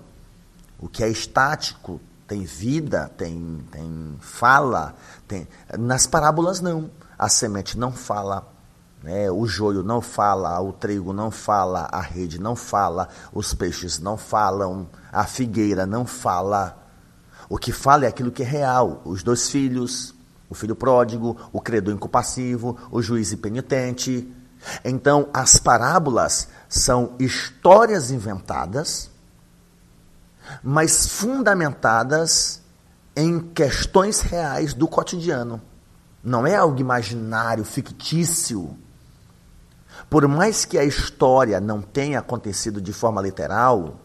O 0.80 0.88
que 0.88 1.04
é 1.04 1.08
estático 1.08 2.00
tem 2.26 2.44
vida, 2.44 3.10
tem, 3.16 3.60
tem 3.70 4.16
fala. 4.20 4.94
Tem... 5.28 5.46
Nas 5.78 6.06
parábolas, 6.06 6.60
não. 6.60 6.90
A 7.18 7.28
semente 7.28 7.76
não 7.76 7.92
fala, 7.92 8.50
né? 9.02 9.30
o 9.30 9.46
joio 9.46 9.82
não 9.82 10.00
fala, 10.00 10.58
o 10.60 10.72
trigo 10.72 11.12
não 11.12 11.30
fala, 11.30 11.86
a 11.92 12.00
rede 12.00 12.40
não 12.40 12.56
fala, 12.56 13.10
os 13.30 13.52
peixes 13.52 13.98
não 13.98 14.16
falam, 14.16 14.88
a 15.12 15.24
figueira 15.24 15.84
não 15.84 16.06
fala. 16.06 16.78
O 17.46 17.58
que 17.58 17.72
fala 17.72 18.06
é 18.06 18.08
aquilo 18.08 18.30
que 18.30 18.42
é 18.42 18.46
real. 18.46 19.02
Os 19.04 19.22
dois 19.22 19.50
filhos, 19.50 20.14
o 20.48 20.54
filho 20.54 20.74
pródigo, 20.74 21.36
o 21.52 21.60
credor 21.60 21.92
incompassivo, 21.92 22.78
o 22.90 23.02
juiz 23.02 23.32
impenitente. 23.32 24.32
Então, 24.82 25.28
as 25.34 25.58
parábolas 25.58 26.48
são 26.68 27.16
histórias 27.18 28.10
inventadas 28.10 29.10
mas 30.62 31.06
fundamentadas 31.06 32.62
em 33.14 33.40
questões 33.40 34.20
reais 34.20 34.74
do 34.74 34.86
cotidiano. 34.88 35.60
Não 36.22 36.46
é 36.46 36.54
algo 36.54 36.78
imaginário, 36.80 37.64
fictício. 37.64 38.76
Por 40.08 40.26
mais 40.28 40.64
que 40.64 40.78
a 40.78 40.84
história 40.84 41.60
não 41.60 41.80
tenha 41.80 42.18
acontecido 42.18 42.80
de 42.80 42.92
forma 42.92 43.20
literal, 43.20 44.00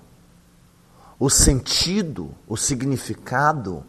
o 1.20 1.30
sentido, 1.30 2.34
o 2.48 2.58
significado, 2.58 3.84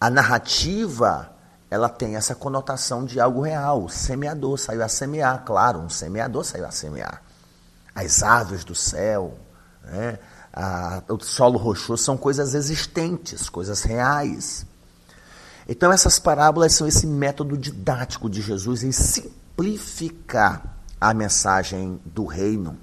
a 0.00 0.10
narrativa, 0.10 1.32
ela 1.70 1.88
tem 1.88 2.16
essa 2.16 2.34
conotação 2.34 3.04
de 3.04 3.20
algo 3.20 3.42
real. 3.42 3.88
Semeador 3.88 4.58
saiu 4.58 4.82
a 4.82 4.88
semear, 4.88 5.44
claro, 5.44 5.80
um 5.80 5.88
semeador 5.88 6.44
saiu 6.44 6.66
a 6.66 6.70
semear. 6.70 7.22
As 7.94 8.22
aves 8.22 8.64
do 8.64 8.74
céu, 8.74 9.36
né? 9.84 10.18
A, 10.58 11.04
o 11.08 11.22
solo 11.22 11.56
rochoso 11.56 12.02
são 12.02 12.16
coisas 12.16 12.52
existentes, 12.52 13.48
coisas 13.48 13.82
reais. 13.82 14.66
Então, 15.68 15.92
essas 15.92 16.18
parábolas 16.18 16.72
são 16.72 16.88
esse 16.88 17.06
método 17.06 17.56
didático 17.56 18.28
de 18.28 18.42
Jesus 18.42 18.82
em 18.82 18.90
simplificar 18.90 20.78
a 21.00 21.14
mensagem 21.14 22.00
do 22.04 22.26
reino. 22.26 22.76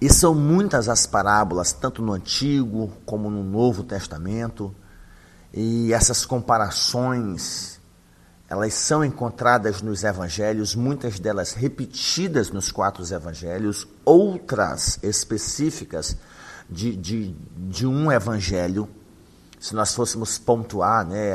E 0.00 0.08
são 0.08 0.32
muitas 0.32 0.88
as 0.88 1.06
parábolas, 1.06 1.72
tanto 1.72 2.00
no 2.02 2.12
Antigo 2.12 2.92
como 3.04 3.28
no 3.28 3.42
Novo 3.42 3.82
Testamento, 3.82 4.72
e 5.52 5.92
essas 5.92 6.24
comparações, 6.24 7.80
elas 8.48 8.74
são 8.74 9.04
encontradas 9.04 9.82
nos 9.82 10.04
evangelhos, 10.04 10.76
muitas 10.76 11.18
delas 11.18 11.52
repetidas 11.52 12.52
nos 12.52 12.70
quatro 12.70 13.02
evangelhos, 13.12 13.88
outras 14.04 15.00
específicas 15.02 16.16
de, 16.70 16.96
de, 16.96 17.34
de 17.56 17.86
um 17.86 18.10
evangelho, 18.10 18.88
se 19.58 19.74
nós 19.74 19.94
fôssemos 19.94 20.38
pontuar 20.38 21.04
né, 21.04 21.34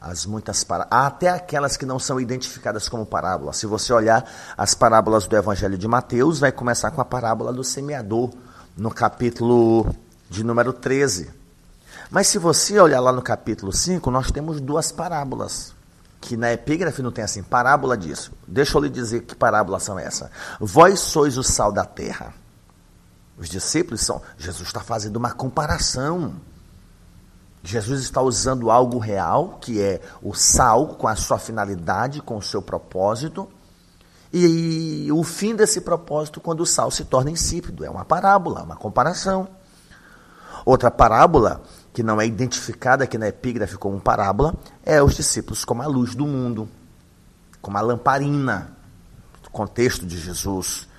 as 0.00 0.26
muitas 0.26 0.62
parábolas, 0.62 1.06
até 1.06 1.28
aquelas 1.28 1.76
que 1.76 1.86
não 1.86 1.98
são 1.98 2.20
identificadas 2.20 2.88
como 2.88 3.06
parábolas. 3.06 3.56
Se 3.56 3.66
você 3.66 3.92
olhar 3.92 4.24
as 4.56 4.74
parábolas 4.74 5.26
do 5.26 5.36
evangelho 5.36 5.78
de 5.78 5.88
Mateus, 5.88 6.38
vai 6.38 6.52
começar 6.52 6.90
com 6.90 7.00
a 7.00 7.04
parábola 7.04 7.52
do 7.52 7.64
semeador, 7.64 8.30
no 8.76 8.90
capítulo 8.90 9.92
de 10.28 10.44
número 10.44 10.72
13. 10.72 11.30
Mas 12.10 12.26
se 12.28 12.38
você 12.38 12.78
olhar 12.78 13.00
lá 13.00 13.12
no 13.12 13.22
capítulo 13.22 13.72
5, 13.72 14.10
nós 14.10 14.30
temos 14.30 14.60
duas 14.60 14.92
parábolas 14.92 15.74
que 16.20 16.36
na 16.36 16.52
epígrafe 16.52 17.02
não 17.02 17.10
tem 17.10 17.24
assim, 17.24 17.42
parábola 17.42 17.96
disso. 17.96 18.30
Deixa 18.46 18.76
eu 18.76 18.82
lhe 18.82 18.90
dizer 18.90 19.22
que 19.22 19.34
parábolas 19.34 19.82
são 19.82 19.98
essas. 19.98 20.28
Vós 20.60 21.00
sois 21.00 21.38
o 21.38 21.42
sal 21.42 21.72
da 21.72 21.84
terra. 21.84 22.34
Os 23.40 23.48
discípulos 23.48 24.02
são. 24.02 24.20
Jesus 24.36 24.68
está 24.68 24.80
fazendo 24.80 25.16
uma 25.16 25.32
comparação. 25.32 26.34
Jesus 27.62 28.02
está 28.02 28.20
usando 28.20 28.70
algo 28.70 28.98
real, 28.98 29.58
que 29.62 29.80
é 29.80 30.00
o 30.22 30.34
sal, 30.34 30.88
com 30.88 31.08
a 31.08 31.16
sua 31.16 31.38
finalidade, 31.38 32.20
com 32.20 32.36
o 32.36 32.42
seu 32.42 32.60
propósito, 32.60 33.48
e 34.32 35.08
o 35.10 35.24
fim 35.24 35.56
desse 35.56 35.80
propósito 35.80 36.40
quando 36.40 36.60
o 36.60 36.66
sal 36.66 36.90
se 36.90 37.04
torna 37.04 37.30
insípido. 37.30 37.84
É 37.84 37.90
uma 37.90 38.04
parábola, 38.04 38.62
uma 38.62 38.76
comparação. 38.76 39.48
Outra 40.64 40.90
parábola, 40.90 41.62
que 41.92 42.02
não 42.02 42.20
é 42.20 42.26
identificada 42.26 43.04
aqui 43.04 43.18
na 43.18 43.28
epígrafe 43.28 43.76
como 43.76 44.00
parábola, 44.00 44.54
é 44.84 45.02
os 45.02 45.14
discípulos 45.14 45.64
como 45.64 45.82
a 45.82 45.86
luz 45.86 46.14
do 46.14 46.26
mundo, 46.26 46.68
como 47.60 47.76
a 47.76 47.80
lamparina, 47.80 48.76
contexto 49.50 50.06
de 50.06 50.18
Jesus. 50.18 50.89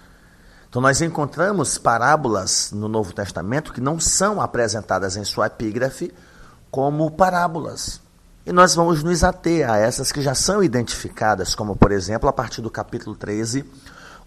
Então, 0.71 0.81
nós 0.81 1.01
encontramos 1.01 1.77
parábolas 1.77 2.71
no 2.71 2.87
Novo 2.87 3.11
Testamento 3.11 3.73
que 3.73 3.81
não 3.81 3.99
são 3.99 4.39
apresentadas 4.39 5.17
em 5.17 5.25
sua 5.25 5.47
epígrafe 5.47 6.13
como 6.71 7.11
parábolas. 7.11 7.99
E 8.45 8.53
nós 8.53 8.73
vamos 8.73 9.03
nos 9.03 9.21
ater 9.21 9.69
a 9.69 9.75
essas 9.75 10.13
que 10.13 10.21
já 10.21 10.33
são 10.33 10.63
identificadas, 10.63 11.53
como, 11.53 11.75
por 11.75 11.91
exemplo, 11.91 12.29
a 12.29 12.31
partir 12.31 12.61
do 12.61 12.71
capítulo 12.71 13.17
13, 13.17 13.69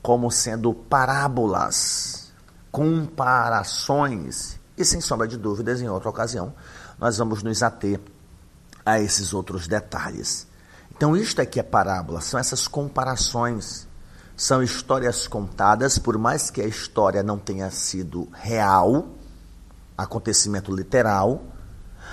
como 0.02 0.30
sendo 0.30 0.74
parábolas, 0.74 2.30
comparações. 2.70 4.60
E, 4.76 4.84
sem 4.84 5.00
sombra 5.00 5.26
de 5.26 5.38
dúvidas, 5.38 5.80
em 5.80 5.88
outra 5.88 6.10
ocasião, 6.10 6.52
nós 6.98 7.16
vamos 7.16 7.42
nos 7.42 7.62
ater 7.62 7.98
a 8.84 9.00
esses 9.00 9.32
outros 9.32 9.66
detalhes. 9.66 10.46
Então, 10.94 11.16
isto 11.16 11.40
é 11.40 11.46
que 11.46 11.58
é 11.58 11.62
parábola, 11.62 12.20
são 12.20 12.38
essas 12.38 12.68
comparações 12.68 13.88
são 14.36 14.62
histórias 14.62 15.26
contadas, 15.26 15.98
por 15.98 16.18
mais 16.18 16.50
que 16.50 16.60
a 16.60 16.66
história 16.66 17.22
não 17.22 17.38
tenha 17.38 17.70
sido 17.70 18.28
real, 18.32 19.08
acontecimento 19.96 20.74
literal, 20.74 21.42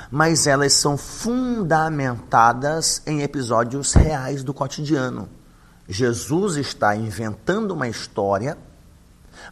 mas 0.09 0.47
elas 0.47 0.73
são 0.73 0.97
fundamentadas 0.97 3.01
em 3.05 3.21
episódios 3.21 3.93
reais 3.93 4.43
do 4.43 4.53
cotidiano. 4.53 5.29
Jesus 5.87 6.55
está 6.55 6.95
inventando 6.95 7.71
uma 7.71 7.87
história 7.87 8.57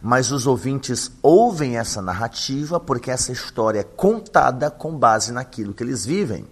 Mas 0.02 0.30
os 0.30 0.46
ouvintes 0.46 1.10
ouvem 1.22 1.76
essa 1.76 2.00
narrativa 2.00 2.78
porque 2.78 3.10
essa 3.10 3.32
história 3.32 3.80
é 3.80 3.84
contada 3.84 4.70
com 4.70 4.96
base 4.96 5.32
naquilo 5.32 5.74
que 5.74 5.82
eles 5.82 6.04
vivem. 6.04 6.46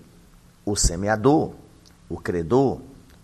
O 0.65 0.77
semeador, 0.77 1.53
o 2.09 2.19
credor, 2.19 2.81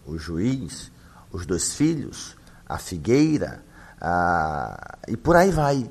o 0.07 0.17
juiz, 0.17 0.91
os 1.33 1.45
dois 1.45 1.75
filhos, 1.75 2.37
a 2.75 2.79
figueira, 2.79 3.63
a... 4.01 4.99
e 5.09 5.17
por 5.17 5.37
aí 5.37 5.51
vai. 5.51 5.89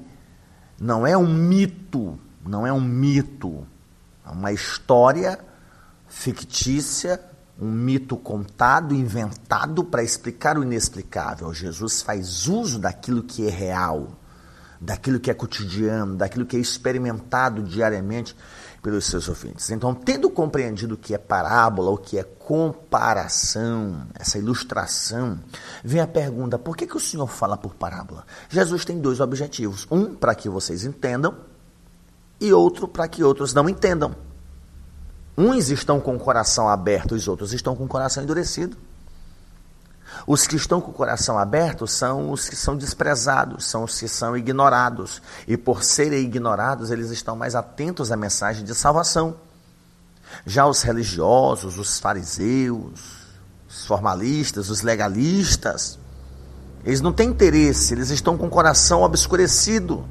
Não 0.79 1.07
é 1.07 1.17
um 1.17 1.27
mito, 1.27 2.19
não 2.45 2.67
é 2.67 2.73
um 2.73 2.81
mito, 2.81 3.65
é 4.25 4.29
uma 4.29 4.51
história 4.51 5.39
fictícia, 6.07 7.19
um 7.59 7.71
mito 7.71 8.17
contado, 8.17 8.93
inventado 8.93 9.83
para 9.83 10.03
explicar 10.03 10.57
o 10.57 10.63
inexplicável. 10.63 11.53
Jesus 11.53 12.01
faz 12.01 12.47
uso 12.47 12.79
daquilo 12.79 13.23
que 13.23 13.47
é 13.47 13.49
real, 13.49 14.11
daquilo 14.79 15.19
que 15.19 15.31
é 15.31 15.33
cotidiano, 15.33 16.15
daquilo 16.15 16.45
que 16.45 16.57
é 16.57 16.59
experimentado 16.59 17.63
diariamente 17.63 18.35
pelos 18.83 19.05
seus 19.05 19.29
ouvintes. 19.29 19.71
Então, 19.71 19.95
tendo 19.95 20.29
compreendido 20.29 20.95
o 20.95 20.97
que 20.97 21.15
é 21.15 21.17
parábola, 21.17 21.89
o 21.89 21.97
que 21.97 22.19
é 22.19 22.23
comparação, 22.23 24.05
essa 24.13 24.37
ilustração, 24.37 25.39
vem 25.81 26.01
a 26.01 26.05
pergunta: 26.05 26.59
por 26.59 26.75
que, 26.75 26.85
que 26.85 26.97
o 26.97 26.99
Senhor 26.99 27.27
fala 27.27 27.55
por 27.55 27.73
parábola? 27.73 28.25
Jesus 28.49 28.83
tem 28.83 28.99
dois 28.99 29.21
objetivos: 29.21 29.87
um, 29.89 30.13
para 30.13 30.35
que 30.35 30.49
vocês 30.49 30.83
entendam, 30.83 31.37
e 32.41 32.51
outro, 32.51 32.85
para 32.85 33.07
que 33.07 33.23
outros 33.23 33.53
não 33.53 33.69
entendam. 33.69 34.13
Uns 35.35 35.69
estão 35.69 35.99
com 35.99 36.15
o 36.15 36.19
coração 36.19 36.67
aberto, 36.67 37.15
os 37.15 37.27
outros 37.27 37.53
estão 37.53 37.75
com 37.75 37.85
o 37.85 37.87
coração 37.87 38.21
endurecido. 38.21 38.77
Os 40.25 40.47
que 40.47 40.55
estão 40.55 40.79
com 40.79 40.91
o 40.91 40.93
coração 40.93 41.37
aberto 41.37 41.85
são 41.87 42.31
os 42.31 42.47
que 42.47 42.55
são 42.55 42.77
desprezados, 42.77 43.65
são 43.65 43.83
os 43.83 43.99
que 43.99 44.07
são 44.07 44.37
ignorados. 44.37 45.21
E 45.47 45.57
por 45.57 45.83
serem 45.83 46.21
ignorados, 46.23 46.91
eles 46.91 47.09
estão 47.09 47.35
mais 47.35 47.55
atentos 47.55 48.11
à 48.11 48.15
mensagem 48.15 48.63
de 48.63 48.73
salvação. 48.73 49.35
Já 50.45 50.65
os 50.65 50.81
religiosos, 50.81 51.77
os 51.77 51.99
fariseus, 51.99 53.01
os 53.67 53.85
formalistas, 53.85 54.69
os 54.69 54.81
legalistas, 54.81 55.99
eles 56.85 57.01
não 57.01 57.13
têm 57.13 57.29
interesse, 57.29 57.93
eles 57.93 58.09
estão 58.09 58.37
com 58.37 58.47
o 58.47 58.49
coração 58.49 59.03
obscurecido. 59.03 60.05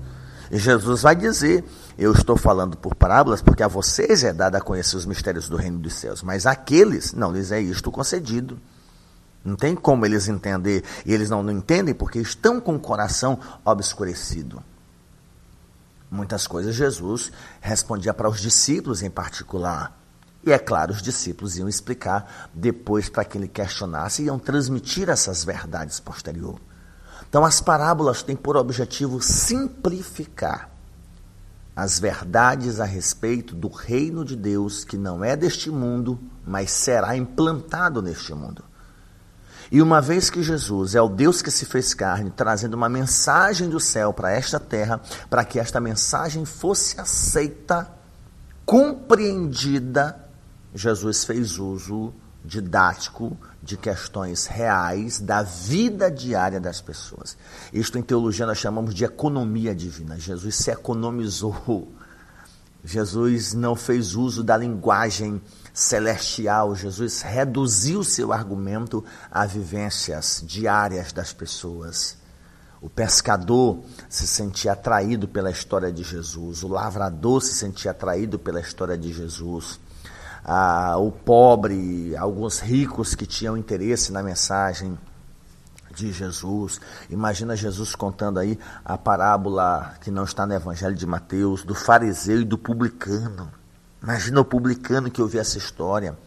E 0.50 0.58
Jesus 0.58 1.02
vai 1.02 1.14
dizer: 1.14 1.64
Eu 1.98 2.12
estou 2.12 2.36
falando 2.36 2.76
por 2.76 2.94
parábolas, 2.94 3.42
porque 3.42 3.62
a 3.62 3.68
vocês 3.68 4.24
é 4.24 4.32
dado 4.32 4.56
a 4.56 4.60
conhecer 4.60 4.96
os 4.96 5.06
mistérios 5.06 5.48
do 5.48 5.56
reino 5.56 5.78
dos 5.78 5.94
céus, 5.94 6.22
mas 6.22 6.46
àqueles 6.46 7.12
não 7.12 7.32
lhes 7.32 7.52
é 7.52 7.60
isto 7.60 7.90
concedido. 7.90 8.58
Não 9.44 9.56
tem 9.56 9.74
como 9.74 10.06
eles 10.06 10.28
entender, 10.28 10.84
e 11.04 11.12
eles 11.12 11.28
não, 11.28 11.42
não 11.42 11.52
entendem 11.52 11.94
porque 11.94 12.20
estão 12.20 12.60
com 12.60 12.76
o 12.76 12.80
coração 12.80 13.38
obscurecido. 13.64 14.62
Muitas 16.10 16.46
coisas 16.46 16.74
Jesus 16.74 17.32
respondia 17.60 18.12
para 18.12 18.28
os 18.28 18.40
discípulos 18.40 19.02
em 19.02 19.10
particular. 19.10 19.98
E 20.44 20.52
é 20.52 20.58
claro, 20.58 20.92
os 20.92 21.00
discípulos 21.00 21.56
iam 21.56 21.68
explicar 21.68 22.50
depois 22.52 23.08
para 23.08 23.24
quem 23.24 23.40
ele 23.40 23.48
questionasse, 23.48 24.24
iam 24.24 24.38
transmitir 24.38 25.08
essas 25.08 25.44
verdades 25.44 26.00
posterior. 26.00 26.60
Então, 27.28 27.44
as 27.44 27.60
parábolas 27.60 28.22
têm 28.22 28.36
por 28.36 28.56
objetivo 28.56 29.22
simplificar 29.22 30.70
as 31.74 31.98
verdades 31.98 32.78
a 32.78 32.84
respeito 32.84 33.54
do 33.54 33.68
reino 33.68 34.24
de 34.24 34.36
Deus 34.36 34.84
que 34.84 34.98
não 34.98 35.24
é 35.24 35.34
deste 35.34 35.70
mundo, 35.70 36.20
mas 36.46 36.70
será 36.70 37.16
implantado 37.16 38.02
neste 38.02 38.34
mundo. 38.34 38.62
E 39.72 39.80
uma 39.80 40.02
vez 40.02 40.28
que 40.28 40.42
Jesus 40.42 40.94
é 40.94 41.00
o 41.00 41.08
Deus 41.08 41.40
que 41.40 41.50
se 41.50 41.64
fez 41.64 41.94
carne, 41.94 42.30
trazendo 42.30 42.74
uma 42.74 42.90
mensagem 42.90 43.70
do 43.70 43.80
céu 43.80 44.12
para 44.12 44.30
esta 44.30 44.60
terra, 44.60 45.00
para 45.30 45.46
que 45.46 45.58
esta 45.58 45.80
mensagem 45.80 46.44
fosse 46.44 47.00
aceita, 47.00 47.90
compreendida, 48.66 50.28
Jesus 50.74 51.24
fez 51.24 51.58
uso 51.58 52.12
didático 52.44 53.34
de 53.62 53.78
questões 53.78 54.44
reais 54.44 55.18
da 55.18 55.42
vida 55.42 56.10
diária 56.10 56.60
das 56.60 56.82
pessoas. 56.82 57.34
Isto 57.72 57.98
em 57.98 58.02
teologia 58.02 58.44
nós 58.44 58.58
chamamos 58.58 58.94
de 58.94 59.06
economia 59.06 59.74
divina. 59.74 60.18
Jesus 60.18 60.56
se 60.56 60.70
economizou. 60.70 61.90
Jesus 62.84 63.54
não 63.54 63.74
fez 63.74 64.14
uso 64.14 64.44
da 64.44 64.54
linguagem 64.54 65.40
celestial, 65.72 66.74
Jesus 66.74 67.22
reduziu 67.22 68.04
seu 68.04 68.32
argumento 68.32 69.04
a 69.30 69.46
vivências 69.46 70.42
diárias 70.46 71.12
das 71.12 71.32
pessoas. 71.32 72.16
O 72.80 72.90
pescador 72.90 73.78
se 74.08 74.26
sentia 74.26 74.72
atraído 74.72 75.28
pela 75.28 75.50
história 75.50 75.92
de 75.92 76.02
Jesus, 76.02 76.62
o 76.62 76.68
lavrador 76.68 77.40
se 77.40 77.54
sentia 77.54 77.92
atraído 77.92 78.38
pela 78.38 78.60
história 78.60 78.98
de 78.98 79.12
Jesus. 79.12 79.78
Ah, 80.44 80.96
o 80.98 81.12
pobre, 81.12 82.16
alguns 82.16 82.58
ricos 82.58 83.14
que 83.14 83.24
tinham 83.24 83.56
interesse 83.56 84.10
na 84.10 84.22
mensagem 84.22 84.98
de 85.94 86.10
Jesus. 86.10 86.80
Imagina 87.08 87.54
Jesus 87.54 87.94
contando 87.94 88.40
aí 88.40 88.58
a 88.84 88.98
parábola 88.98 89.94
que 90.00 90.10
não 90.10 90.24
está 90.24 90.44
no 90.44 90.54
Evangelho 90.54 90.96
de 90.96 91.06
Mateus, 91.06 91.62
do 91.62 91.76
fariseu 91.76 92.40
e 92.40 92.44
do 92.44 92.58
publicano. 92.58 93.61
Imagina 94.02 94.40
o 94.40 94.44
publicano 94.44 95.10
que 95.10 95.22
ouviu 95.22 95.40
essa 95.40 95.58
história. 95.58 96.18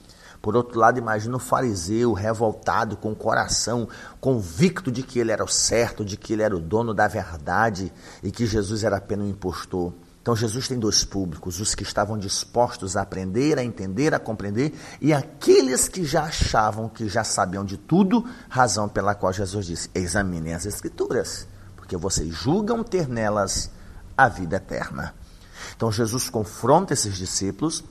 Por 0.42 0.56
outro 0.56 0.80
lado, 0.80 1.00
imagina 1.00 1.36
o 1.36 1.40
fariseu 1.40 2.14
revoltado, 2.14 2.96
com 2.96 3.12
o 3.12 3.16
coração 3.16 3.90
convicto 4.22 4.92
de 4.92 5.02
que 5.02 5.20
ele 5.20 5.32
era 5.32 5.44
o 5.44 5.48
certo, 5.48 6.06
de 6.06 6.16
que 6.16 6.34
ele 6.34 6.44
era 6.44 6.56
o 6.56 6.60
dono 6.60 6.94
da 6.94 7.08
verdade 7.08 7.92
e 8.22 8.32
que 8.32 8.46
Jesus 8.46 8.84
era 8.84 8.98
apenas 8.98 9.26
um 9.26 9.30
impostor. 9.30 9.92
Então, 10.22 10.36
Jesus 10.36 10.68
tem 10.68 10.80
dois 10.80 11.04
públicos: 11.04 11.60
os 11.60 11.76
que 11.76 11.84
estavam 11.84 12.18
dispostos 12.18 12.96
a 12.96 13.02
aprender, 13.02 13.58
a 13.58 13.64
entender, 13.64 14.14
a 14.14 14.20
compreender, 14.20 14.74
e 15.02 15.12
aqueles 15.12 15.88
que 15.88 16.06
já 16.06 16.24
achavam 16.24 16.88
que 16.88 17.10
já 17.10 17.24
sabiam 17.24 17.66
de 17.66 17.78
tudo, 17.78 18.24
razão 18.48 18.88
pela 18.88 19.16
qual 19.16 19.34
Jesus 19.34 19.66
disse: 19.66 19.90
examinem 19.94 20.54
as 20.54 20.66
Escrituras, 20.66 21.48
porque 21.76 21.98
vocês 21.98 22.34
julgam 22.34 22.84
ter 22.84 23.10
nelas 23.10 23.70
a 24.18 24.30
vida 24.30 24.56
eterna. 24.58 25.14
Então 25.76 25.92
Jesus 25.92 26.30
confronta 26.30 26.94
esses 26.94 27.16
discípulos, 27.16 27.84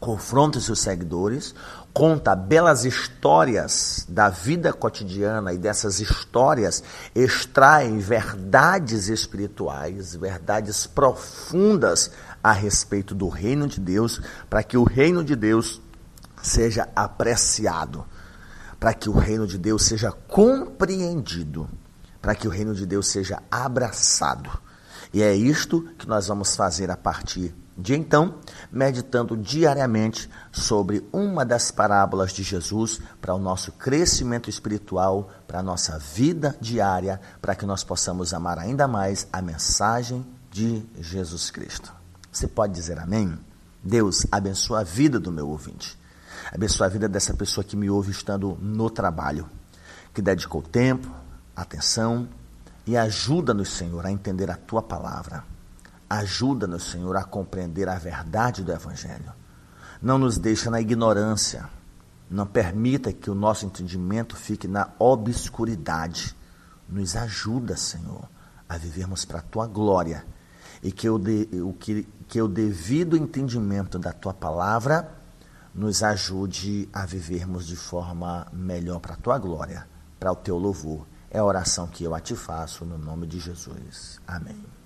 confronta 0.00 0.60
seus 0.60 0.80
seguidores, 0.80 1.54
conta 1.92 2.34
belas 2.36 2.84
histórias 2.84 4.06
da 4.08 4.28
vida 4.28 4.72
cotidiana 4.72 5.52
e 5.52 5.58
dessas 5.58 5.98
histórias 5.98 6.82
extraem 7.14 7.98
verdades 7.98 9.08
espirituais, 9.08 10.14
verdades 10.14 10.86
profundas 10.86 12.12
a 12.42 12.52
respeito 12.52 13.14
do 13.14 13.28
reino 13.28 13.66
de 13.66 13.80
Deus, 13.80 14.20
para 14.48 14.62
que 14.62 14.76
o 14.76 14.84
reino 14.84 15.24
de 15.24 15.34
Deus 15.34 15.80
seja 16.40 16.88
apreciado, 16.94 18.06
para 18.78 18.94
que 18.94 19.10
o 19.10 19.18
reino 19.18 19.46
de 19.46 19.58
Deus 19.58 19.82
seja 19.84 20.12
compreendido, 20.12 21.68
para 22.22 22.34
que 22.36 22.46
o 22.46 22.50
reino 22.50 22.74
de 22.74 22.86
Deus 22.86 23.08
seja 23.08 23.42
abraçado. 23.50 24.67
E 25.12 25.22
é 25.22 25.34
isto 25.34 25.82
que 25.98 26.06
nós 26.06 26.26
vamos 26.26 26.54
fazer 26.54 26.90
a 26.90 26.96
partir 26.96 27.54
de 27.78 27.94
então, 27.94 28.34
meditando 28.72 29.36
diariamente 29.36 30.28
sobre 30.50 31.08
uma 31.12 31.44
das 31.44 31.70
parábolas 31.70 32.32
de 32.32 32.42
Jesus 32.42 33.00
para 33.20 33.32
o 33.32 33.38
nosso 33.38 33.70
crescimento 33.70 34.50
espiritual, 34.50 35.30
para 35.46 35.60
a 35.60 35.62
nossa 35.62 35.96
vida 35.96 36.56
diária, 36.60 37.20
para 37.40 37.54
que 37.54 37.64
nós 37.64 37.84
possamos 37.84 38.34
amar 38.34 38.58
ainda 38.58 38.88
mais 38.88 39.28
a 39.32 39.40
mensagem 39.40 40.26
de 40.50 40.84
Jesus 40.98 41.52
Cristo. 41.52 41.94
Você 42.32 42.48
pode 42.48 42.74
dizer 42.74 42.98
amém? 42.98 43.38
Deus 43.82 44.26
abençoa 44.32 44.80
a 44.80 44.84
vida 44.84 45.20
do 45.20 45.30
meu 45.30 45.48
ouvinte. 45.48 45.96
Abençoa 46.52 46.86
a 46.86 46.90
vida 46.90 47.08
dessa 47.08 47.32
pessoa 47.32 47.62
que 47.62 47.76
me 47.76 47.88
ouve 47.88 48.10
estando 48.10 48.58
no 48.60 48.90
trabalho, 48.90 49.48
que 50.12 50.20
dedicou 50.20 50.62
tempo, 50.62 51.08
atenção 51.54 52.28
e 52.88 52.96
ajuda-nos, 52.96 53.68
Senhor, 53.68 54.06
a 54.06 54.10
entender 54.10 54.50
a 54.50 54.56
tua 54.56 54.80
palavra. 54.80 55.44
Ajuda-nos, 56.08 56.84
Senhor, 56.84 57.14
a 57.18 57.22
compreender 57.22 57.86
a 57.86 57.98
verdade 57.98 58.64
do 58.64 58.72
Evangelho. 58.72 59.30
Não 60.00 60.16
nos 60.16 60.38
deixa 60.38 60.70
na 60.70 60.80
ignorância. 60.80 61.68
Não 62.30 62.46
permita 62.46 63.12
que 63.12 63.30
o 63.30 63.34
nosso 63.34 63.66
entendimento 63.66 64.36
fique 64.36 64.66
na 64.66 64.88
obscuridade. 64.98 66.34
Nos 66.88 67.14
ajuda, 67.14 67.76
Senhor, 67.76 68.26
a 68.66 68.78
vivermos 68.78 69.26
para 69.26 69.40
a 69.40 69.42
tua 69.42 69.66
glória 69.66 70.24
e 70.82 70.90
que 70.90 71.10
o, 71.10 71.18
de, 71.18 71.46
o, 71.62 71.74
que, 71.74 72.08
que 72.26 72.40
o 72.40 72.48
devido 72.48 73.18
entendimento 73.18 73.98
da 73.98 74.14
tua 74.14 74.32
palavra 74.32 75.12
nos 75.74 76.02
ajude 76.02 76.88
a 76.90 77.04
vivermos 77.04 77.66
de 77.66 77.76
forma 77.76 78.46
melhor 78.50 78.98
para 78.98 79.12
a 79.12 79.18
tua 79.18 79.36
glória, 79.36 79.86
para 80.18 80.32
o 80.32 80.36
teu 80.36 80.56
louvor. 80.56 81.06
É 81.30 81.38
a 81.38 81.44
oração 81.44 81.86
que 81.86 82.04
eu 82.04 82.14
a 82.14 82.20
te 82.20 82.34
faço 82.34 82.84
no 82.84 82.96
nome 82.96 83.26
de 83.26 83.38
Jesus. 83.38 84.20
Amém. 84.26 84.77